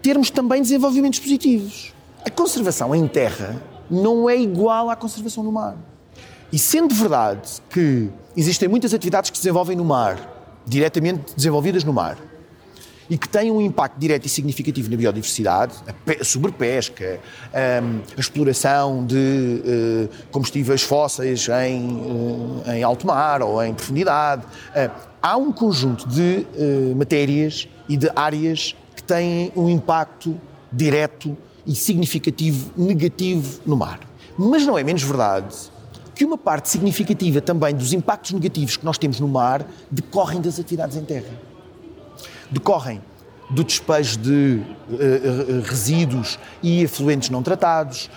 termos 0.02 0.30
também 0.30 0.62
desenvolvimentos 0.62 1.18
positivos. 1.18 1.92
A 2.24 2.30
conservação 2.30 2.94
em 2.94 3.06
terra 3.06 3.62
não 3.90 4.28
é 4.28 4.36
igual 4.38 4.88
à 4.88 4.96
conservação 4.96 5.44
no 5.44 5.52
mar. 5.52 5.76
E 6.52 6.58
sendo 6.58 6.94
verdade 6.94 7.60
que 7.70 8.08
existem 8.36 8.68
muitas 8.68 8.94
atividades 8.94 9.30
que 9.30 9.36
se 9.36 9.42
desenvolvem 9.42 9.76
no 9.76 9.84
mar, 9.84 10.18
diretamente 10.66 11.34
desenvolvidas 11.34 11.82
no 11.84 11.92
mar, 11.92 12.18
e 13.08 13.16
que 13.16 13.28
têm 13.28 13.50
um 13.50 13.60
impacto 13.60 13.98
direto 13.98 14.26
e 14.26 14.28
significativo 14.28 14.90
na 14.90 14.96
biodiversidade, 14.96 15.74
a 16.20 16.24
sobrepesca, 16.24 17.20
a 17.52 18.20
exploração 18.20 19.06
de 19.06 19.62
eh, 19.64 20.08
combustíveis 20.32 20.82
fósseis 20.82 21.48
em, 21.48 22.62
eh, 22.66 22.78
em 22.78 22.82
alto 22.82 23.06
mar 23.06 23.42
ou 23.42 23.62
em 23.62 23.72
profundidade. 23.74 24.44
Eh, 24.74 24.90
há 25.22 25.36
um 25.36 25.52
conjunto 25.52 26.08
de 26.08 26.44
matérias 26.96 27.68
e 27.88 27.96
de 27.96 28.10
áreas 28.16 28.74
têm 29.06 29.52
um 29.54 29.68
impacto 29.68 30.38
direto 30.72 31.36
e 31.64 31.74
significativo 31.74 32.70
negativo 32.76 33.60
no 33.64 33.76
mar. 33.76 34.00
Mas 34.36 34.66
não 34.66 34.76
é 34.76 34.82
menos 34.82 35.02
verdade 35.02 35.54
que 36.16 36.24
uma 36.24 36.38
parte 36.38 36.70
significativa 36.70 37.42
também 37.42 37.74
dos 37.74 37.92
impactos 37.92 38.32
negativos 38.32 38.78
que 38.78 38.84
nós 38.84 38.96
temos 38.96 39.20
no 39.20 39.28
mar 39.28 39.66
decorrem 39.90 40.40
das 40.40 40.58
atividades 40.58 40.96
em 40.96 41.04
terra. 41.04 41.28
Decorrem 42.50 43.02
do 43.50 43.62
despejo 43.62 44.18
de 44.18 44.62
uh, 44.90 45.60
resíduos 45.62 46.38
e 46.62 46.82
efluentes 46.82 47.28
não 47.28 47.42
tratados, 47.42 48.10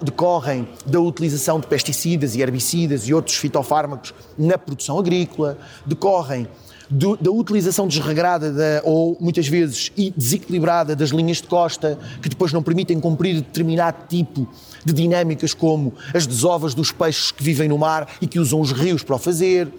decorrem 0.00 0.66
da 0.86 1.00
utilização 1.00 1.60
de 1.60 1.66
pesticidas 1.66 2.36
e 2.36 2.40
herbicidas 2.40 3.08
e 3.08 3.12
outros 3.12 3.36
fitofármacos 3.36 4.14
na 4.38 4.56
produção 4.56 4.98
agrícola, 4.98 5.58
decorrem 5.84 6.48
do, 6.92 7.16
da 7.16 7.30
utilização 7.30 7.88
desregrada 7.88 8.52
da, 8.52 8.82
ou 8.84 9.16
muitas 9.18 9.48
vezes 9.48 9.90
desequilibrada 10.14 10.94
das 10.94 11.08
linhas 11.08 11.38
de 11.38 11.44
costa, 11.44 11.98
que 12.20 12.28
depois 12.28 12.52
não 12.52 12.62
permitem 12.62 13.00
cumprir 13.00 13.36
determinado 13.36 13.96
tipo 14.08 14.46
de 14.84 14.92
dinâmicas, 14.92 15.54
como 15.54 15.94
as 16.14 16.26
desovas 16.26 16.74
dos 16.74 16.92
peixes 16.92 17.32
que 17.32 17.42
vivem 17.42 17.68
no 17.68 17.78
mar 17.78 18.06
e 18.20 18.26
que 18.26 18.38
usam 18.38 18.60
os 18.60 18.72
rios 18.72 19.02
para 19.02 19.16
o 19.16 19.18
fazer. 19.18 19.72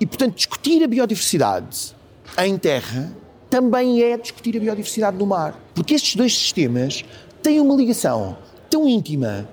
E, 0.00 0.06
portanto, 0.06 0.34
discutir 0.34 0.82
a 0.82 0.86
biodiversidade 0.86 1.94
em 2.38 2.56
terra 2.56 3.12
também 3.50 4.02
é 4.02 4.16
discutir 4.16 4.56
a 4.56 4.60
biodiversidade 4.60 5.16
no 5.16 5.26
mar. 5.26 5.60
Porque 5.74 5.94
estes 5.94 6.16
dois 6.16 6.36
sistemas 6.36 7.04
têm 7.42 7.60
uma 7.60 7.74
ligação 7.74 8.36
tão 8.70 8.88
íntima 8.88 9.46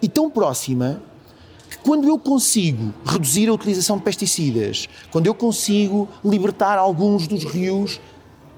e 0.00 0.08
tão 0.08 0.30
próxima 0.30 1.02
quando 1.88 2.06
eu 2.06 2.18
consigo 2.18 2.92
reduzir 3.02 3.48
a 3.48 3.54
utilização 3.54 3.96
de 3.96 4.02
pesticidas, 4.02 4.86
quando 5.10 5.26
eu 5.26 5.34
consigo 5.34 6.06
libertar 6.22 6.76
alguns 6.76 7.26
dos 7.26 7.44
rios 7.44 7.98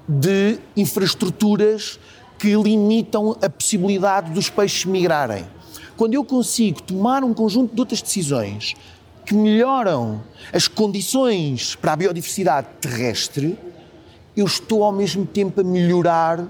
de 0.05 0.59
infraestruturas 0.75 1.97
que 2.37 2.53
limitam 2.55 3.37
a 3.41 3.49
possibilidade 3.49 4.31
dos 4.31 4.49
peixes 4.49 4.83
migrarem, 4.83 5.45
quando 5.95 6.13
eu 6.13 6.25
consigo 6.25 6.81
tomar 6.81 7.23
um 7.23 7.33
conjunto 7.33 7.73
de 7.73 7.79
outras 7.79 8.01
decisões 8.01 8.73
que 9.25 9.33
melhoram 9.33 10.21
as 10.51 10.67
condições 10.67 11.73
para 11.73 11.93
a 11.93 11.95
biodiversidade 11.95 12.67
terrestre, 12.81 13.57
eu 14.35 14.45
estou 14.45 14.83
ao 14.83 14.91
mesmo 14.91 15.25
tempo 15.25 15.61
a 15.61 15.63
melhorar 15.63 16.45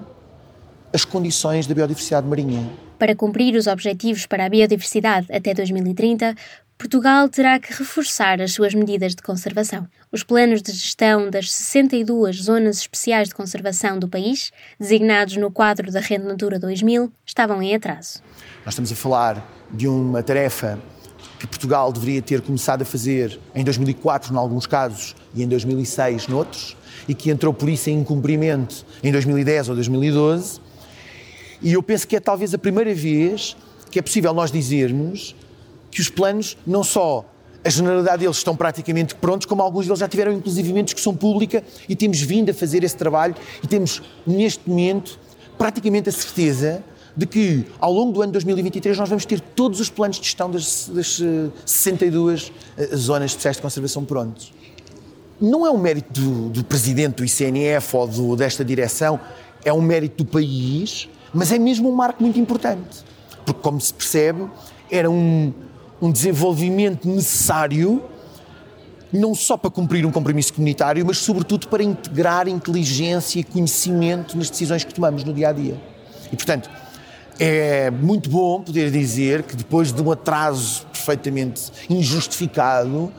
as 0.92 1.06
condições 1.06 1.68
da 1.68 1.76
biodiversidade 1.76 2.26
marinha. 2.26 2.68
Para 2.98 3.16
cumprir 3.16 3.56
os 3.56 3.68
objetivos 3.68 4.26
para 4.26 4.46
a 4.46 4.50
biodiversidade 4.50 5.28
até 5.32 5.54
2030, 5.54 6.36
Portugal 6.82 7.30
terá 7.30 7.60
que 7.60 7.72
reforçar 7.72 8.42
as 8.42 8.54
suas 8.54 8.74
medidas 8.74 9.14
de 9.14 9.22
conservação. 9.22 9.88
Os 10.12 10.24
planos 10.24 10.64
de 10.64 10.72
gestão 10.72 11.30
das 11.30 11.52
62 11.54 12.38
zonas 12.38 12.80
especiais 12.80 13.28
de 13.28 13.36
conservação 13.36 14.00
do 14.00 14.08
país, 14.08 14.52
designados 14.80 15.38
no 15.38 15.52
quadro 15.52 15.92
da 15.92 16.00
Rede 16.00 16.26
Natura 16.26 16.58
2000, 16.58 17.14
estavam 17.24 17.62
em 17.62 17.76
atraso. 17.76 18.24
Nós 18.66 18.74
estamos 18.74 18.92
a 18.92 18.96
falar 18.96 19.48
de 19.70 19.88
uma 19.88 20.24
tarefa 20.24 20.80
que 21.40 21.46
Portugal 21.46 21.94
deveria 21.94 22.20
ter 22.20 22.42
começado 22.42 22.82
a 22.82 22.86
fazer 22.86 23.40
em 23.54 23.64
2004, 23.64 24.34
em 24.34 24.38
alguns 24.38 24.66
casos, 24.66 25.16
e 25.36 25.44
em 25.44 25.48
2006, 25.48 26.30
noutros, 26.30 26.76
e 27.08 27.14
que 27.14 27.30
entrou 27.30 27.54
por 27.54 27.70
isso 27.70 27.92
em 27.92 28.00
incumprimento 28.00 28.88
em 29.04 29.12
2010 29.12 29.70
ou 29.70 29.76
2012. 29.76 30.60
E 31.62 31.74
eu 31.74 31.84
penso 31.84 32.08
que 32.08 32.16
é 32.16 32.20
talvez 32.20 32.56
a 32.56 32.58
primeira 32.58 32.92
vez 32.96 33.56
que 33.92 34.00
é 34.00 34.02
possível 34.02 34.34
nós 34.34 34.52
dizermos 34.52 35.36
que 35.92 36.02
os 36.02 36.10
planos 36.10 36.58
não 36.66 36.84
só 36.84 37.26
a 37.64 37.70
generalidade 37.70 38.20
deles 38.20 38.38
estão 38.38 38.56
praticamente 38.56 39.14
prontos, 39.14 39.46
como 39.46 39.62
alguns 39.62 39.86
deles 39.86 40.00
já 40.00 40.08
tiveram 40.08 40.32
inclusivamente 40.32 40.86
discussão 40.86 41.16
pública 41.16 41.64
e 41.88 41.96
temos 41.96 42.20
vindo 42.20 42.50
a 42.50 42.54
fazer 42.54 42.84
esse 42.84 42.98
trabalho 42.98 43.36
e 43.62 43.68
temos 43.68 44.02
neste 44.26 44.68
momento 44.68 45.20
praticamente 45.58 46.10
a 46.10 46.12
certeza 46.12 46.84
de 47.16 47.26
que 47.26 47.66
ao 47.80 47.92
longo 47.92 48.14
do 48.14 48.22
ano 48.22 48.32
2023 48.32 48.98
nós 48.98 49.10
vamos 49.10 49.26
ter 49.26 49.40
todos 49.40 49.80
os 49.80 49.90
planos 49.90 50.18
de 50.18 50.24
gestão 50.24 50.50
das, 50.50 50.90
das 50.92 51.22
62 51.66 52.52
eh, 52.78 52.84
eh, 52.84 52.96
zonas 52.96 53.32
especiais 53.32 53.58
de 53.58 53.62
conservação 53.62 54.06
prontos. 54.06 54.54
Não 55.40 55.66
é 55.66 55.72
um 55.72 55.78
mérito 55.78 56.20
do, 56.20 56.50
do 56.50 56.64
presidente 56.64 57.16
do 57.16 57.26
ICNF 57.26 57.96
ou 57.96 58.08
do, 58.08 58.36
desta 58.36 58.64
direção, 58.64 59.20
é 59.66 59.74
um 59.74 59.82
mérito 59.82 60.24
do 60.24 60.30
país, 60.30 61.10
mas 61.34 61.52
é 61.52 61.60
mesmo 61.60 61.92
um 61.92 61.96
marco 61.96 62.24
muito 62.24 62.40
importante. 62.40 63.04
Porque, 63.46 63.62
como 63.62 63.80
se 63.82 63.94
percebe, 63.94 64.48
era 64.90 65.10
um, 65.10 65.52
um 66.02 66.12
desenvolvimento 66.12 67.08
necessário 67.08 68.04
não 69.12 69.36
só 69.36 69.58
para 69.58 69.70
cumprir 69.70 70.06
um 70.06 70.12
compromisso 70.12 70.54
comunitário, 70.54 71.06
mas 71.06 71.18
sobretudo 71.18 71.68
para 71.68 71.84
integrar 71.84 72.48
inteligência 72.48 73.40
e 73.40 73.44
conhecimento 73.44 74.38
nas 74.38 74.50
decisões 74.50 74.84
que 74.84 74.94
tomamos 74.94 75.24
no 75.24 75.34
dia 75.34 75.50
a 75.50 75.52
dia. 75.52 75.76
E, 76.32 76.36
portanto, 76.36 76.70
é 77.38 77.92
muito 77.92 78.30
bom 78.30 78.62
poder 78.62 78.90
dizer 78.90 79.44
que 79.44 79.56
depois 79.56 79.92
de 79.92 80.02
um 80.02 80.12
atraso 80.12 80.86
perfeitamente 81.02 81.72
injustificado, 81.90 83.12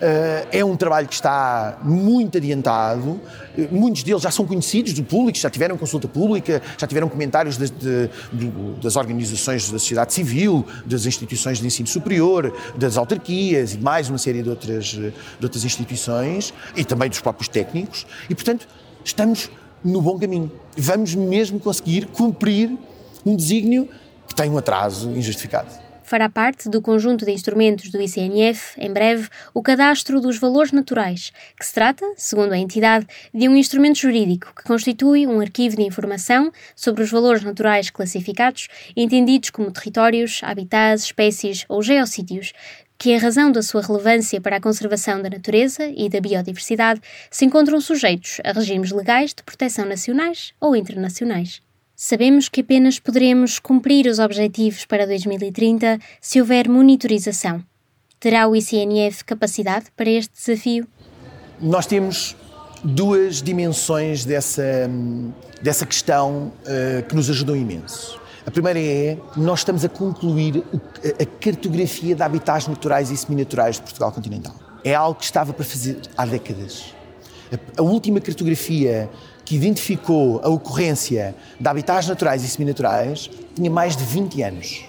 eh, 0.00 0.46
é 0.52 0.64
um 0.64 0.76
trabalho 0.76 1.06
que 1.06 1.14
está 1.14 1.78
muito 1.82 2.36
adiantado. 2.36 3.20
Muitos 3.70 4.02
deles 4.02 4.22
já 4.22 4.30
são 4.30 4.44
conhecidos 4.44 4.92
do 4.92 5.04
público, 5.04 5.38
já 5.38 5.48
tiveram 5.48 5.76
consulta 5.76 6.08
pública, 6.08 6.60
já 6.76 6.86
tiveram 6.86 7.08
comentários 7.08 7.56
de, 7.56 7.70
de, 7.70 8.10
das 8.82 8.96
organizações 8.96 9.70
da 9.70 9.78
sociedade 9.78 10.12
civil, 10.12 10.66
das 10.84 11.06
instituições 11.06 11.58
de 11.58 11.66
ensino 11.66 11.88
superior, 11.88 12.52
das 12.76 12.96
autarquias 12.96 13.74
e 13.74 13.78
mais 13.78 14.08
uma 14.08 14.18
série 14.18 14.42
de 14.42 14.50
outras, 14.50 14.86
de 14.86 15.12
outras 15.42 15.64
instituições 15.64 16.52
e 16.76 16.84
também 16.84 17.08
dos 17.08 17.20
próprios 17.20 17.48
técnicos. 17.48 18.06
E, 18.28 18.34
portanto, 18.34 18.66
estamos 19.04 19.50
no 19.84 20.02
bom 20.02 20.18
caminho. 20.18 20.50
Vamos 20.76 21.14
mesmo 21.14 21.60
conseguir 21.60 22.06
cumprir 22.06 22.76
um 23.24 23.36
desígnio 23.36 23.88
que 24.26 24.34
tem 24.34 24.50
um 24.50 24.58
atraso 24.58 25.10
injustificado. 25.10 25.87
Fará 26.08 26.30
parte 26.30 26.70
do 26.70 26.80
conjunto 26.80 27.26
de 27.26 27.32
instrumentos 27.32 27.90
do 27.90 28.00
ICNF, 28.00 28.80
em 28.80 28.90
breve, 28.90 29.28
o 29.52 29.60
Cadastro 29.60 30.22
dos 30.22 30.38
Valores 30.38 30.72
Naturais, 30.72 31.30
que 31.54 31.66
se 31.66 31.74
trata, 31.74 32.02
segundo 32.16 32.54
a 32.54 32.56
entidade, 32.56 33.06
de 33.34 33.46
um 33.46 33.54
instrumento 33.54 33.98
jurídico 33.98 34.54
que 34.56 34.62
constitui 34.62 35.26
um 35.26 35.38
arquivo 35.38 35.76
de 35.76 35.82
informação 35.82 36.50
sobre 36.74 37.02
os 37.02 37.10
valores 37.10 37.42
naturais 37.42 37.90
classificados, 37.90 38.68
entendidos 38.96 39.50
como 39.50 39.70
territórios, 39.70 40.40
habitats, 40.42 41.02
espécies 41.02 41.66
ou 41.68 41.82
geossítios, 41.82 42.54
que, 42.96 43.10
em 43.10 43.18
razão 43.18 43.52
da 43.52 43.60
sua 43.60 43.82
relevância 43.82 44.40
para 44.40 44.56
a 44.56 44.60
conservação 44.62 45.20
da 45.20 45.28
natureza 45.28 45.92
e 45.94 46.08
da 46.08 46.22
biodiversidade, 46.22 47.02
se 47.30 47.44
encontram 47.44 47.82
sujeitos 47.82 48.40
a 48.42 48.52
regimes 48.52 48.92
legais 48.92 49.34
de 49.34 49.42
proteção 49.42 49.84
nacionais 49.84 50.54
ou 50.58 50.74
internacionais. 50.74 51.67
Sabemos 52.00 52.48
que 52.48 52.60
apenas 52.60 53.00
poderemos 53.00 53.58
cumprir 53.58 54.06
os 54.06 54.20
objetivos 54.20 54.84
para 54.84 55.04
2030 55.04 55.98
se 56.20 56.40
houver 56.40 56.68
monitorização. 56.68 57.60
Terá 58.20 58.46
o 58.46 58.54
ICNF 58.54 59.24
capacidade 59.24 59.86
para 59.96 60.08
este 60.08 60.32
desafio? 60.32 60.86
Nós 61.60 61.86
temos 61.86 62.36
duas 62.84 63.42
dimensões 63.42 64.24
dessa, 64.24 64.88
dessa 65.60 65.84
questão 65.84 66.52
uh, 66.62 67.02
que 67.08 67.16
nos 67.16 67.28
ajudam 67.28 67.56
imenso. 67.56 68.20
A 68.46 68.50
primeira 68.52 68.78
é, 68.78 69.18
nós 69.36 69.58
estamos 69.58 69.84
a 69.84 69.88
concluir 69.88 70.62
a 71.20 71.26
cartografia 71.42 72.14
de 72.14 72.22
habitats 72.22 72.68
naturais 72.68 73.10
e 73.10 73.16
seminaturais 73.16 73.74
de 73.74 73.82
Portugal 73.82 74.12
continental. 74.12 74.54
É 74.84 74.94
algo 74.94 75.18
que 75.18 75.24
estava 75.24 75.52
para 75.52 75.64
fazer 75.64 75.98
há 76.16 76.24
décadas. 76.24 76.94
A 77.76 77.82
última 77.82 78.20
cartografia 78.20 79.10
que 79.48 79.56
identificou 79.56 80.42
a 80.44 80.48
ocorrência 80.50 81.34
de 81.58 81.66
habitats 81.66 82.06
naturais 82.06 82.44
e 82.44 82.48
seminaturais 82.48 83.30
tinha 83.54 83.70
mais 83.70 83.96
de 83.96 84.04
20 84.04 84.42
anos. 84.42 84.84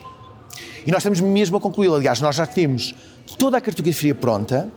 E 0.86 0.92
nós 0.92 0.98
estamos 0.98 1.22
mesmo 1.22 1.56
a 1.56 1.62
concluí-la. 1.62 1.96
Aliás, 1.96 2.20
nós 2.20 2.36
já 2.36 2.46
temos 2.46 2.94
toda 3.38 3.58
a 3.58 3.62
cartografia 3.62 4.14
pronta, 4.14 4.70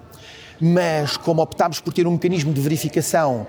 mas 0.60 1.16
como 1.16 1.42
optámos 1.42 1.80
por 1.80 1.92
ter 1.92 2.06
um 2.06 2.12
mecanismo 2.12 2.52
de 2.52 2.60
verificação, 2.60 3.44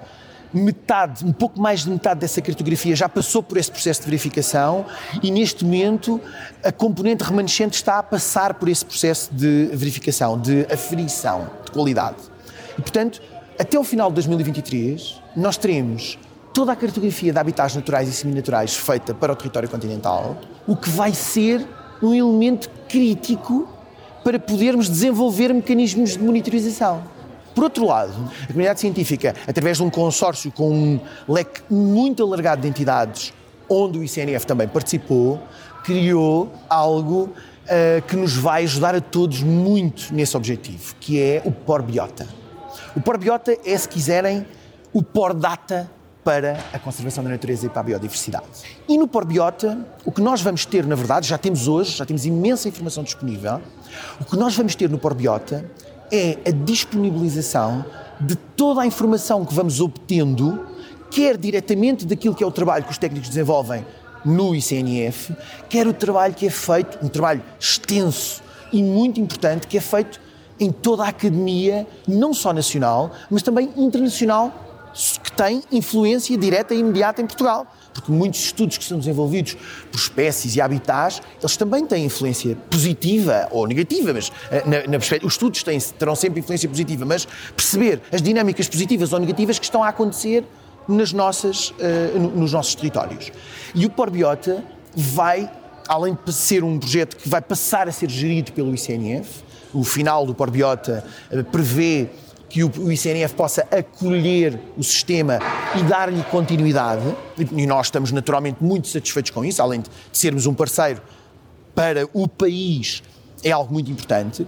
metade, 0.52 1.24
um 1.24 1.32
pouco 1.32 1.62
mais 1.62 1.84
de 1.84 1.92
metade 1.92 2.22
dessa 2.22 2.42
cartografia 2.42 2.96
já 2.96 3.08
passou 3.08 3.44
por 3.44 3.60
esse 3.60 3.70
processo 3.70 4.02
de 4.02 4.08
verificação 4.08 4.88
e 5.22 5.30
neste 5.30 5.64
momento 5.64 6.20
a 6.64 6.72
componente 6.72 7.24
remanescente 7.24 7.76
está 7.76 8.00
a 8.00 8.04
passar 8.04 8.56
por 8.56 8.68
esse 8.70 8.84
processo 8.84 9.32
de 9.32 9.70
verificação, 9.72 10.40
de 10.42 10.66
aferição 10.74 11.48
de 11.64 11.72
qualidade. 11.72 12.18
E, 12.76 12.82
portanto, 12.82 13.22
até 13.64 13.80
o 13.80 13.84
final 13.84 14.10
de 14.10 14.16
2023, 14.16 15.22
nós 15.38 15.56
teremos 15.56 16.20
toda 16.54 16.74
a 16.74 16.76
cartografia 16.76 17.32
de 17.32 17.40
habitats 17.40 17.74
naturais 17.74 18.10
e 18.10 18.12
seminaturais 18.12 18.76
feita 18.76 19.14
para 19.14 19.32
o 19.32 19.36
território 19.38 19.70
continental, 19.70 20.38
o 20.68 20.76
que 20.76 20.90
vai 20.90 21.14
ser 21.14 21.66
um 22.02 22.14
elemento 22.14 22.70
crítico 22.90 23.66
para 24.22 24.38
podermos 24.38 24.90
desenvolver 24.90 25.54
mecanismos 25.54 26.12
de 26.12 26.20
monitorização. 26.20 27.04
Por 27.56 27.64
outro 27.64 27.86
lado, 27.86 28.14
a 28.44 28.48
comunidade 28.48 28.82
científica, 28.82 29.34
através 29.48 29.78
de 29.78 29.84
um 29.84 29.90
consórcio 29.90 30.52
com 30.52 30.70
um 30.70 31.00
leque 31.26 31.62
muito 31.70 32.22
alargado 32.22 32.64
de 32.64 32.68
entidades, 32.68 33.34
onde 33.70 33.98
o 33.98 34.04
ICNF 34.04 34.46
também 34.46 34.68
participou, 34.68 35.42
criou 35.86 36.52
algo 36.70 37.30
uh, 37.30 38.02
que 38.10 38.18
nos 38.18 38.36
vai 38.36 38.64
ajudar 38.64 38.94
a 38.94 39.00
todos 39.00 39.42
muito 39.42 40.14
nesse 40.14 40.36
objetivo, 40.36 40.96
que 41.00 41.22
é 41.22 41.42
o 41.46 41.52
PORBIOTA. 41.52 42.43
O 42.96 43.02
PORBIOTA 43.02 43.58
é, 43.66 43.76
se 43.76 43.90
quiserem, 43.90 44.46
o 44.94 45.02
PORDATA 45.02 45.90
para 46.24 46.60
a 46.72 46.78
conservação 46.78 47.24
da 47.24 47.30
natureza 47.32 47.66
e 47.66 47.70
para 47.70 47.80
a 47.80 47.84
biodiversidade. 47.84 48.46
E 48.88 48.98
no 48.98 49.08
PORBIOTA, 49.08 49.80
o 50.06 50.12
que 50.12 50.22
nós 50.22 50.42
vamos 50.42 50.64
ter, 50.64 50.86
na 50.86 50.96
verdade, 50.96 51.28
já 51.28 51.38
temos 51.38 51.68
hoje, 51.68 51.98
já 51.98 52.06
temos 52.06 52.24
imensa 52.24 52.70
informação 52.70 53.04
disponível, 53.04 53.60
o 54.22 54.26
que 54.26 54.38
nós 54.38 54.56
vamos 54.56 54.76
ter 54.76 54.90
no 54.92 55.00
PORBIOTA 55.00 55.66
é 56.12 56.38
a 56.48 56.52
disponibilização 56.52 57.84
de 58.22 58.36
toda 58.36 58.82
a 58.82 58.86
informação 58.86 59.44
que 59.44 59.56
vamos 59.56 59.82
obtendo, 59.82 60.64
quer 61.10 61.36
diretamente 61.36 62.06
daquilo 62.06 62.36
que 62.36 62.44
é 62.44 62.48
o 62.48 62.52
trabalho 62.52 62.86
que 62.86 62.92
os 62.92 62.98
técnicos 63.00 63.28
desenvolvem 63.28 63.84
no 64.24 64.56
ICNF, 64.56 65.36
quer 65.68 65.88
o 65.88 65.94
trabalho 65.94 66.36
que 66.36 66.46
é 66.46 66.50
feito, 66.52 67.04
um 67.04 67.10
trabalho 67.10 67.42
extenso 67.60 68.44
e 68.72 68.84
muito 68.84 69.20
importante, 69.20 69.66
que 69.66 69.78
é 69.78 69.82
feito 69.82 70.22
em 70.60 70.72
toda 70.72 71.04
a 71.04 71.10
academia, 71.10 71.88
não 72.08 72.34
só 72.34 72.54
nacional, 72.54 73.12
mas 73.30 73.42
também 73.42 73.72
internacional, 73.76 74.52
que 75.24 75.32
tem 75.32 75.64
influência 75.72 76.38
direta 76.38 76.74
e 76.74 76.80
imediata 76.80 77.22
em 77.22 77.26
Portugal. 77.26 77.66
Porque 77.94 78.12
muitos 78.12 78.40
estudos 78.40 78.78
que 78.78 78.84
são 78.84 78.98
desenvolvidos 78.98 79.56
por 79.92 79.98
espécies 79.98 80.56
e 80.56 80.62
habitats, 80.62 81.22
eles 81.40 81.56
também 81.56 81.86
têm 81.86 82.06
influência 82.06 82.56
positiva 82.70 83.48
ou 83.52 83.68
negativa, 83.68 84.14
mas 84.14 84.32
eh, 84.50 84.64
na, 84.66 84.88
na 84.88 84.98
os 84.98 85.34
estudos 85.34 85.62
têm, 85.62 85.80
terão 85.80 86.16
sempre 86.16 86.40
influência 86.40 86.68
positiva, 86.68 87.06
mas 87.06 87.28
perceber 87.56 88.02
as 88.12 88.22
dinâmicas 88.22 88.68
positivas 88.68 89.14
ou 89.14 89.20
negativas 89.20 89.60
que 89.60 89.66
estão 89.66 89.84
a 89.84 89.90
acontecer 89.90 90.44
nas 90.88 91.14
nossas, 91.14 91.70
uh, 91.70 92.20
nos 92.36 92.52
nossos 92.54 92.76
territórios. 92.76 93.32
E 93.74 93.86
o 93.86 93.90
Porbiota 93.90 94.64
vai, 94.96 95.50
além 95.88 96.18
de 96.26 96.34
ser 96.34 96.64
um 96.64 96.78
projeto 96.80 97.16
que 97.16 97.30
vai 97.30 97.42
passar 97.42 97.88
a 97.88 97.92
ser 97.92 98.10
gerido 98.10 98.52
pelo 98.52 98.74
ICNF, 98.74 99.44
o 99.74 99.84
final 99.84 100.26
do 100.26 100.36
Porbiota 100.36 101.04
eh, 101.32 101.44
prevê 101.44 102.10
que 102.50 102.64
o 102.64 102.92
ICNF 102.92 103.34
possa 103.34 103.68
acolher 103.72 104.60
o 104.78 104.84
sistema 104.84 105.40
e 105.76 105.82
dar-lhe 105.84 106.22
continuidade, 106.26 107.02
e 107.52 107.66
nós 107.66 107.88
estamos 107.88 108.12
naturalmente 108.12 108.64
muito 108.64 108.88
satisfeitos 108.88 109.32
com 109.32 109.44
isso, 109.44 109.60
além 109.60 109.82
de 109.82 109.90
sermos 110.12 110.46
um 110.46 110.54
parceiro 110.54 111.02
para 111.74 112.08
o 112.14 112.28
país, 112.28 113.02
é 113.44 113.52
algo 113.52 113.74
muito 113.74 113.90
importante. 113.90 114.46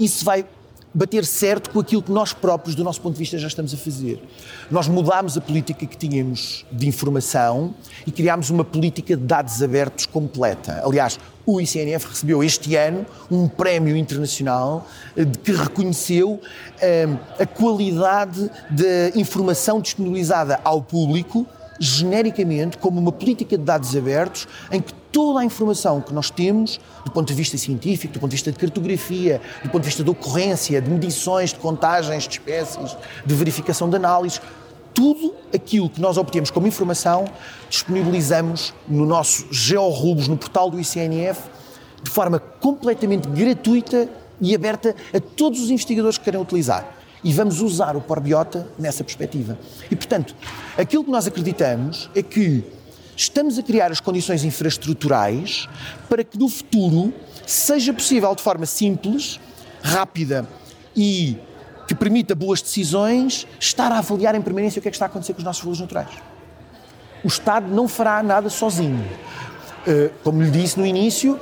Isso 0.00 0.24
vai 0.24 0.46
bater 0.94 1.24
certo 1.24 1.70
com 1.70 1.80
aquilo 1.80 2.02
que 2.02 2.12
nós 2.12 2.32
próprios, 2.32 2.76
do 2.76 2.84
nosso 2.84 3.00
ponto 3.00 3.14
de 3.14 3.18
vista, 3.18 3.36
já 3.36 3.48
estamos 3.48 3.74
a 3.74 3.76
fazer. 3.76 4.22
Nós 4.70 4.86
mudámos 4.86 5.36
a 5.36 5.40
política 5.40 5.84
que 5.84 5.96
tínhamos 5.96 6.64
de 6.70 6.86
informação 6.86 7.74
e 8.06 8.12
criámos 8.12 8.48
uma 8.48 8.64
política 8.64 9.16
de 9.16 9.24
dados 9.24 9.60
abertos 9.62 10.06
completa. 10.06 10.80
Aliás, 10.84 11.18
o 11.44 11.60
ICNF 11.60 12.08
recebeu 12.08 12.42
este 12.42 12.76
ano 12.76 13.04
um 13.30 13.48
prémio 13.48 13.96
internacional 13.96 14.86
eh, 15.16 15.26
que 15.42 15.52
reconheceu 15.52 16.40
eh, 16.80 17.08
a 17.38 17.44
qualidade 17.44 18.50
da 18.70 19.18
informação 19.18 19.80
disponibilizada 19.80 20.60
ao 20.64 20.80
público 20.80 21.46
genericamente 21.78 22.78
como 22.78 23.00
uma 23.00 23.12
política 23.12 23.58
de 23.58 23.64
dados 23.64 23.96
abertos 23.96 24.46
em 24.70 24.80
que 24.80 24.92
toda 25.14 25.38
a 25.38 25.44
informação 25.44 26.00
que 26.00 26.12
nós 26.12 26.28
temos, 26.28 26.80
do 27.04 27.10
ponto 27.12 27.28
de 27.28 27.34
vista 27.34 27.56
científico, 27.56 28.12
do 28.12 28.18
ponto 28.18 28.30
de 28.30 28.34
vista 28.34 28.50
de 28.50 28.58
cartografia, 28.58 29.40
do 29.62 29.70
ponto 29.70 29.82
de 29.82 29.86
vista 29.86 30.02
de 30.02 30.10
ocorrência, 30.10 30.82
de 30.82 30.90
medições, 30.90 31.52
de 31.52 31.60
contagens 31.60 32.24
de 32.24 32.30
espécies, 32.30 32.96
de 33.24 33.34
verificação 33.34 33.88
de 33.88 33.94
análises, 33.94 34.42
tudo 34.92 35.32
aquilo 35.54 35.88
que 35.88 36.00
nós 36.00 36.16
obtemos 36.16 36.50
como 36.50 36.66
informação 36.66 37.26
disponibilizamos 37.70 38.74
no 38.88 39.06
nosso 39.06 39.46
GeoRubos, 39.52 40.26
no 40.26 40.36
portal 40.36 40.68
do 40.68 40.80
ICNF, 40.80 41.42
de 42.02 42.10
forma 42.10 42.40
completamente 42.40 43.28
gratuita 43.28 44.08
e 44.40 44.52
aberta 44.52 44.96
a 45.14 45.20
todos 45.20 45.60
os 45.60 45.70
investigadores 45.70 46.18
que 46.18 46.24
querem 46.24 46.40
utilizar 46.40 46.92
e 47.22 47.32
vamos 47.32 47.60
usar 47.60 47.96
o 47.96 48.00
Porbiota 48.00 48.66
nessa 48.76 49.04
perspectiva. 49.04 49.56
E, 49.88 49.94
portanto, 49.94 50.34
aquilo 50.76 51.04
que 51.04 51.10
nós 51.10 51.26
acreditamos 51.26 52.10
é 52.14 52.22
que 52.22 52.64
estamos 53.16 53.58
a 53.58 53.62
criar 53.62 53.90
as 53.90 54.00
condições 54.00 54.44
infraestruturais 54.44 55.68
para 56.08 56.24
que 56.24 56.38
no 56.38 56.48
futuro 56.48 57.12
seja 57.46 57.92
possível, 57.92 58.34
de 58.34 58.42
forma 58.42 58.66
simples, 58.66 59.40
rápida 59.82 60.48
e 60.96 61.36
que 61.86 61.94
permita 61.94 62.34
boas 62.34 62.62
decisões, 62.62 63.46
estar 63.60 63.92
a 63.92 63.98
avaliar 63.98 64.34
em 64.34 64.42
permanência 64.42 64.78
o 64.78 64.82
que 64.82 64.88
é 64.88 64.90
que 64.90 64.96
está 64.96 65.06
a 65.06 65.08
acontecer 65.08 65.34
com 65.34 65.38
os 65.38 65.44
nossos 65.44 65.62
valores 65.62 65.80
naturais. 65.80 66.10
O 67.22 67.28
Estado 67.28 67.68
não 67.68 67.86
fará 67.86 68.22
nada 68.22 68.48
sozinho. 68.48 69.04
Eh, 69.86 70.10
como 70.22 70.42
lhe 70.42 70.50
disse 70.50 70.78
no 70.78 70.86
início, 70.86 71.38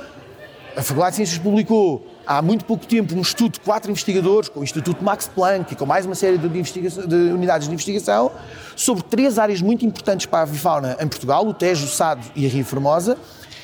a 0.75 0.81
Faculdade 0.81 1.11
de 1.11 1.15
Ciências 1.17 1.37
publicou 1.37 2.12
há 2.25 2.41
muito 2.41 2.65
pouco 2.65 2.85
tempo 2.85 3.15
um 3.15 3.21
estudo 3.21 3.53
de 3.53 3.59
quatro 3.59 3.91
investigadores, 3.91 4.49
com 4.49 4.61
o 4.61 4.63
Instituto 4.63 5.03
Max 5.03 5.27
Planck 5.27 5.73
e 5.73 5.75
com 5.75 5.85
mais 5.85 6.05
uma 6.05 6.15
série 6.15 6.37
de, 6.37 6.47
de, 6.47 7.15
unidades 7.31 7.67
de 7.67 7.73
investigação, 7.73 8.31
sobre 8.75 9.03
três 9.03 9.37
áreas 9.37 9.61
muito 9.61 9.85
importantes 9.85 10.25
para 10.25 10.39
a 10.39 10.41
avifauna 10.43 10.97
em 10.99 11.07
Portugal, 11.07 11.45
o 11.47 11.53
Tejo, 11.53 11.85
o 11.85 11.89
Sado 11.89 12.21
e 12.35 12.45
a 12.45 12.49
Rio 12.49 12.65
Formosa, 12.65 13.17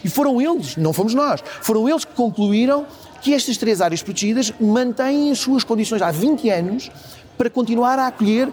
e 0.04 0.10
foram 0.10 0.42
eles, 0.42 0.78
não 0.78 0.94
fomos 0.94 1.14
nós, 1.14 1.44
foram 1.62 1.88
eles 1.88 2.06
que 2.06 2.14
concluíram 2.14 2.86
que 3.22 3.34
estas 3.34 3.58
três 3.58 3.82
áreas 3.82 4.02
protegidas 4.02 4.54
mantêm 4.60 5.32
as 5.32 5.40
suas 5.40 5.64
condições 5.64 6.02
há 6.02 6.12
20 6.12 6.50
anos 6.50 6.90
para 7.38 7.50
continuar 7.50 8.00
a 8.00 8.08
acolher 8.08 8.50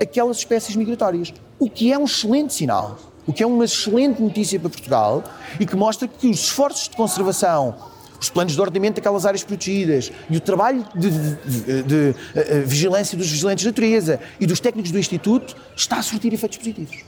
aquelas 0.00 0.38
espécies 0.38 0.76
migratórias, 0.76 1.32
o 1.58 1.68
que 1.68 1.92
é 1.92 1.98
um 1.98 2.04
excelente 2.04 2.54
sinal, 2.54 2.98
o 3.26 3.32
que 3.32 3.42
é 3.42 3.46
uma 3.46 3.64
excelente 3.64 4.22
notícia 4.22 4.58
para 4.58 4.70
Portugal 4.70 5.24
e 5.60 5.66
que 5.66 5.76
mostra 5.76 6.08
que 6.08 6.28
os 6.28 6.38
esforços 6.38 6.88
de 6.88 6.96
conservação 6.96 7.74
os 8.20 8.28
planos 8.28 8.54
de 8.54 8.60
ordenamento 8.60 8.96
daquelas 8.96 9.24
áreas 9.24 9.44
protegidas 9.44 10.10
e 10.28 10.36
o 10.36 10.40
trabalho 10.40 10.84
de, 10.94 11.10
de, 11.10 11.36
de, 11.62 11.82
de 11.82 12.14
eh, 12.34 12.60
vigilância 12.66 13.16
dos 13.16 13.30
vigilantes 13.30 13.62
de 13.62 13.68
natureza 13.68 14.20
e 14.40 14.46
dos 14.46 14.60
técnicos 14.60 14.90
do 14.90 14.98
Instituto 14.98 15.56
está 15.76 15.98
a 15.98 16.02
surtir 16.02 16.32
efeitos 16.32 16.58
positivos. 16.58 17.04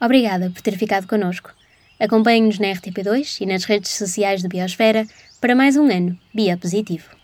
Obrigada 0.00 0.50
por 0.50 0.60
ter 0.60 0.76
ficado 0.76 1.06
connosco. 1.06 1.50
Acompanhe-nos 1.98 2.58
na 2.58 2.68
RTP2 2.68 3.40
e 3.40 3.46
nas 3.46 3.64
redes 3.64 3.92
sociais 3.92 4.42
do 4.42 4.48
Biosfera 4.48 5.06
para 5.40 5.54
mais 5.54 5.76
um 5.76 5.90
ano 5.90 6.18
Bia 6.34 6.56
Positivo. 6.56 7.16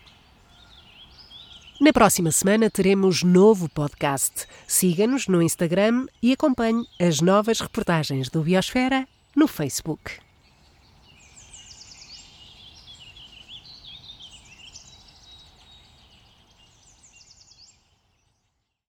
Na 1.79 1.91
próxima 1.91 2.31
semana 2.31 2.69
teremos 2.69 3.23
novo 3.23 3.69
podcast. 3.69 4.47
Siga-nos 4.65 5.27
no 5.27 5.41
Instagram 5.41 6.07
e 6.21 6.31
acompanhe 6.31 6.85
as 6.99 7.19
novas 7.19 7.59
reportagens 7.59 8.29
do 8.29 8.41
Biosfera 8.41 9.07
no 9.35 9.47
Facebook. 9.47 10.19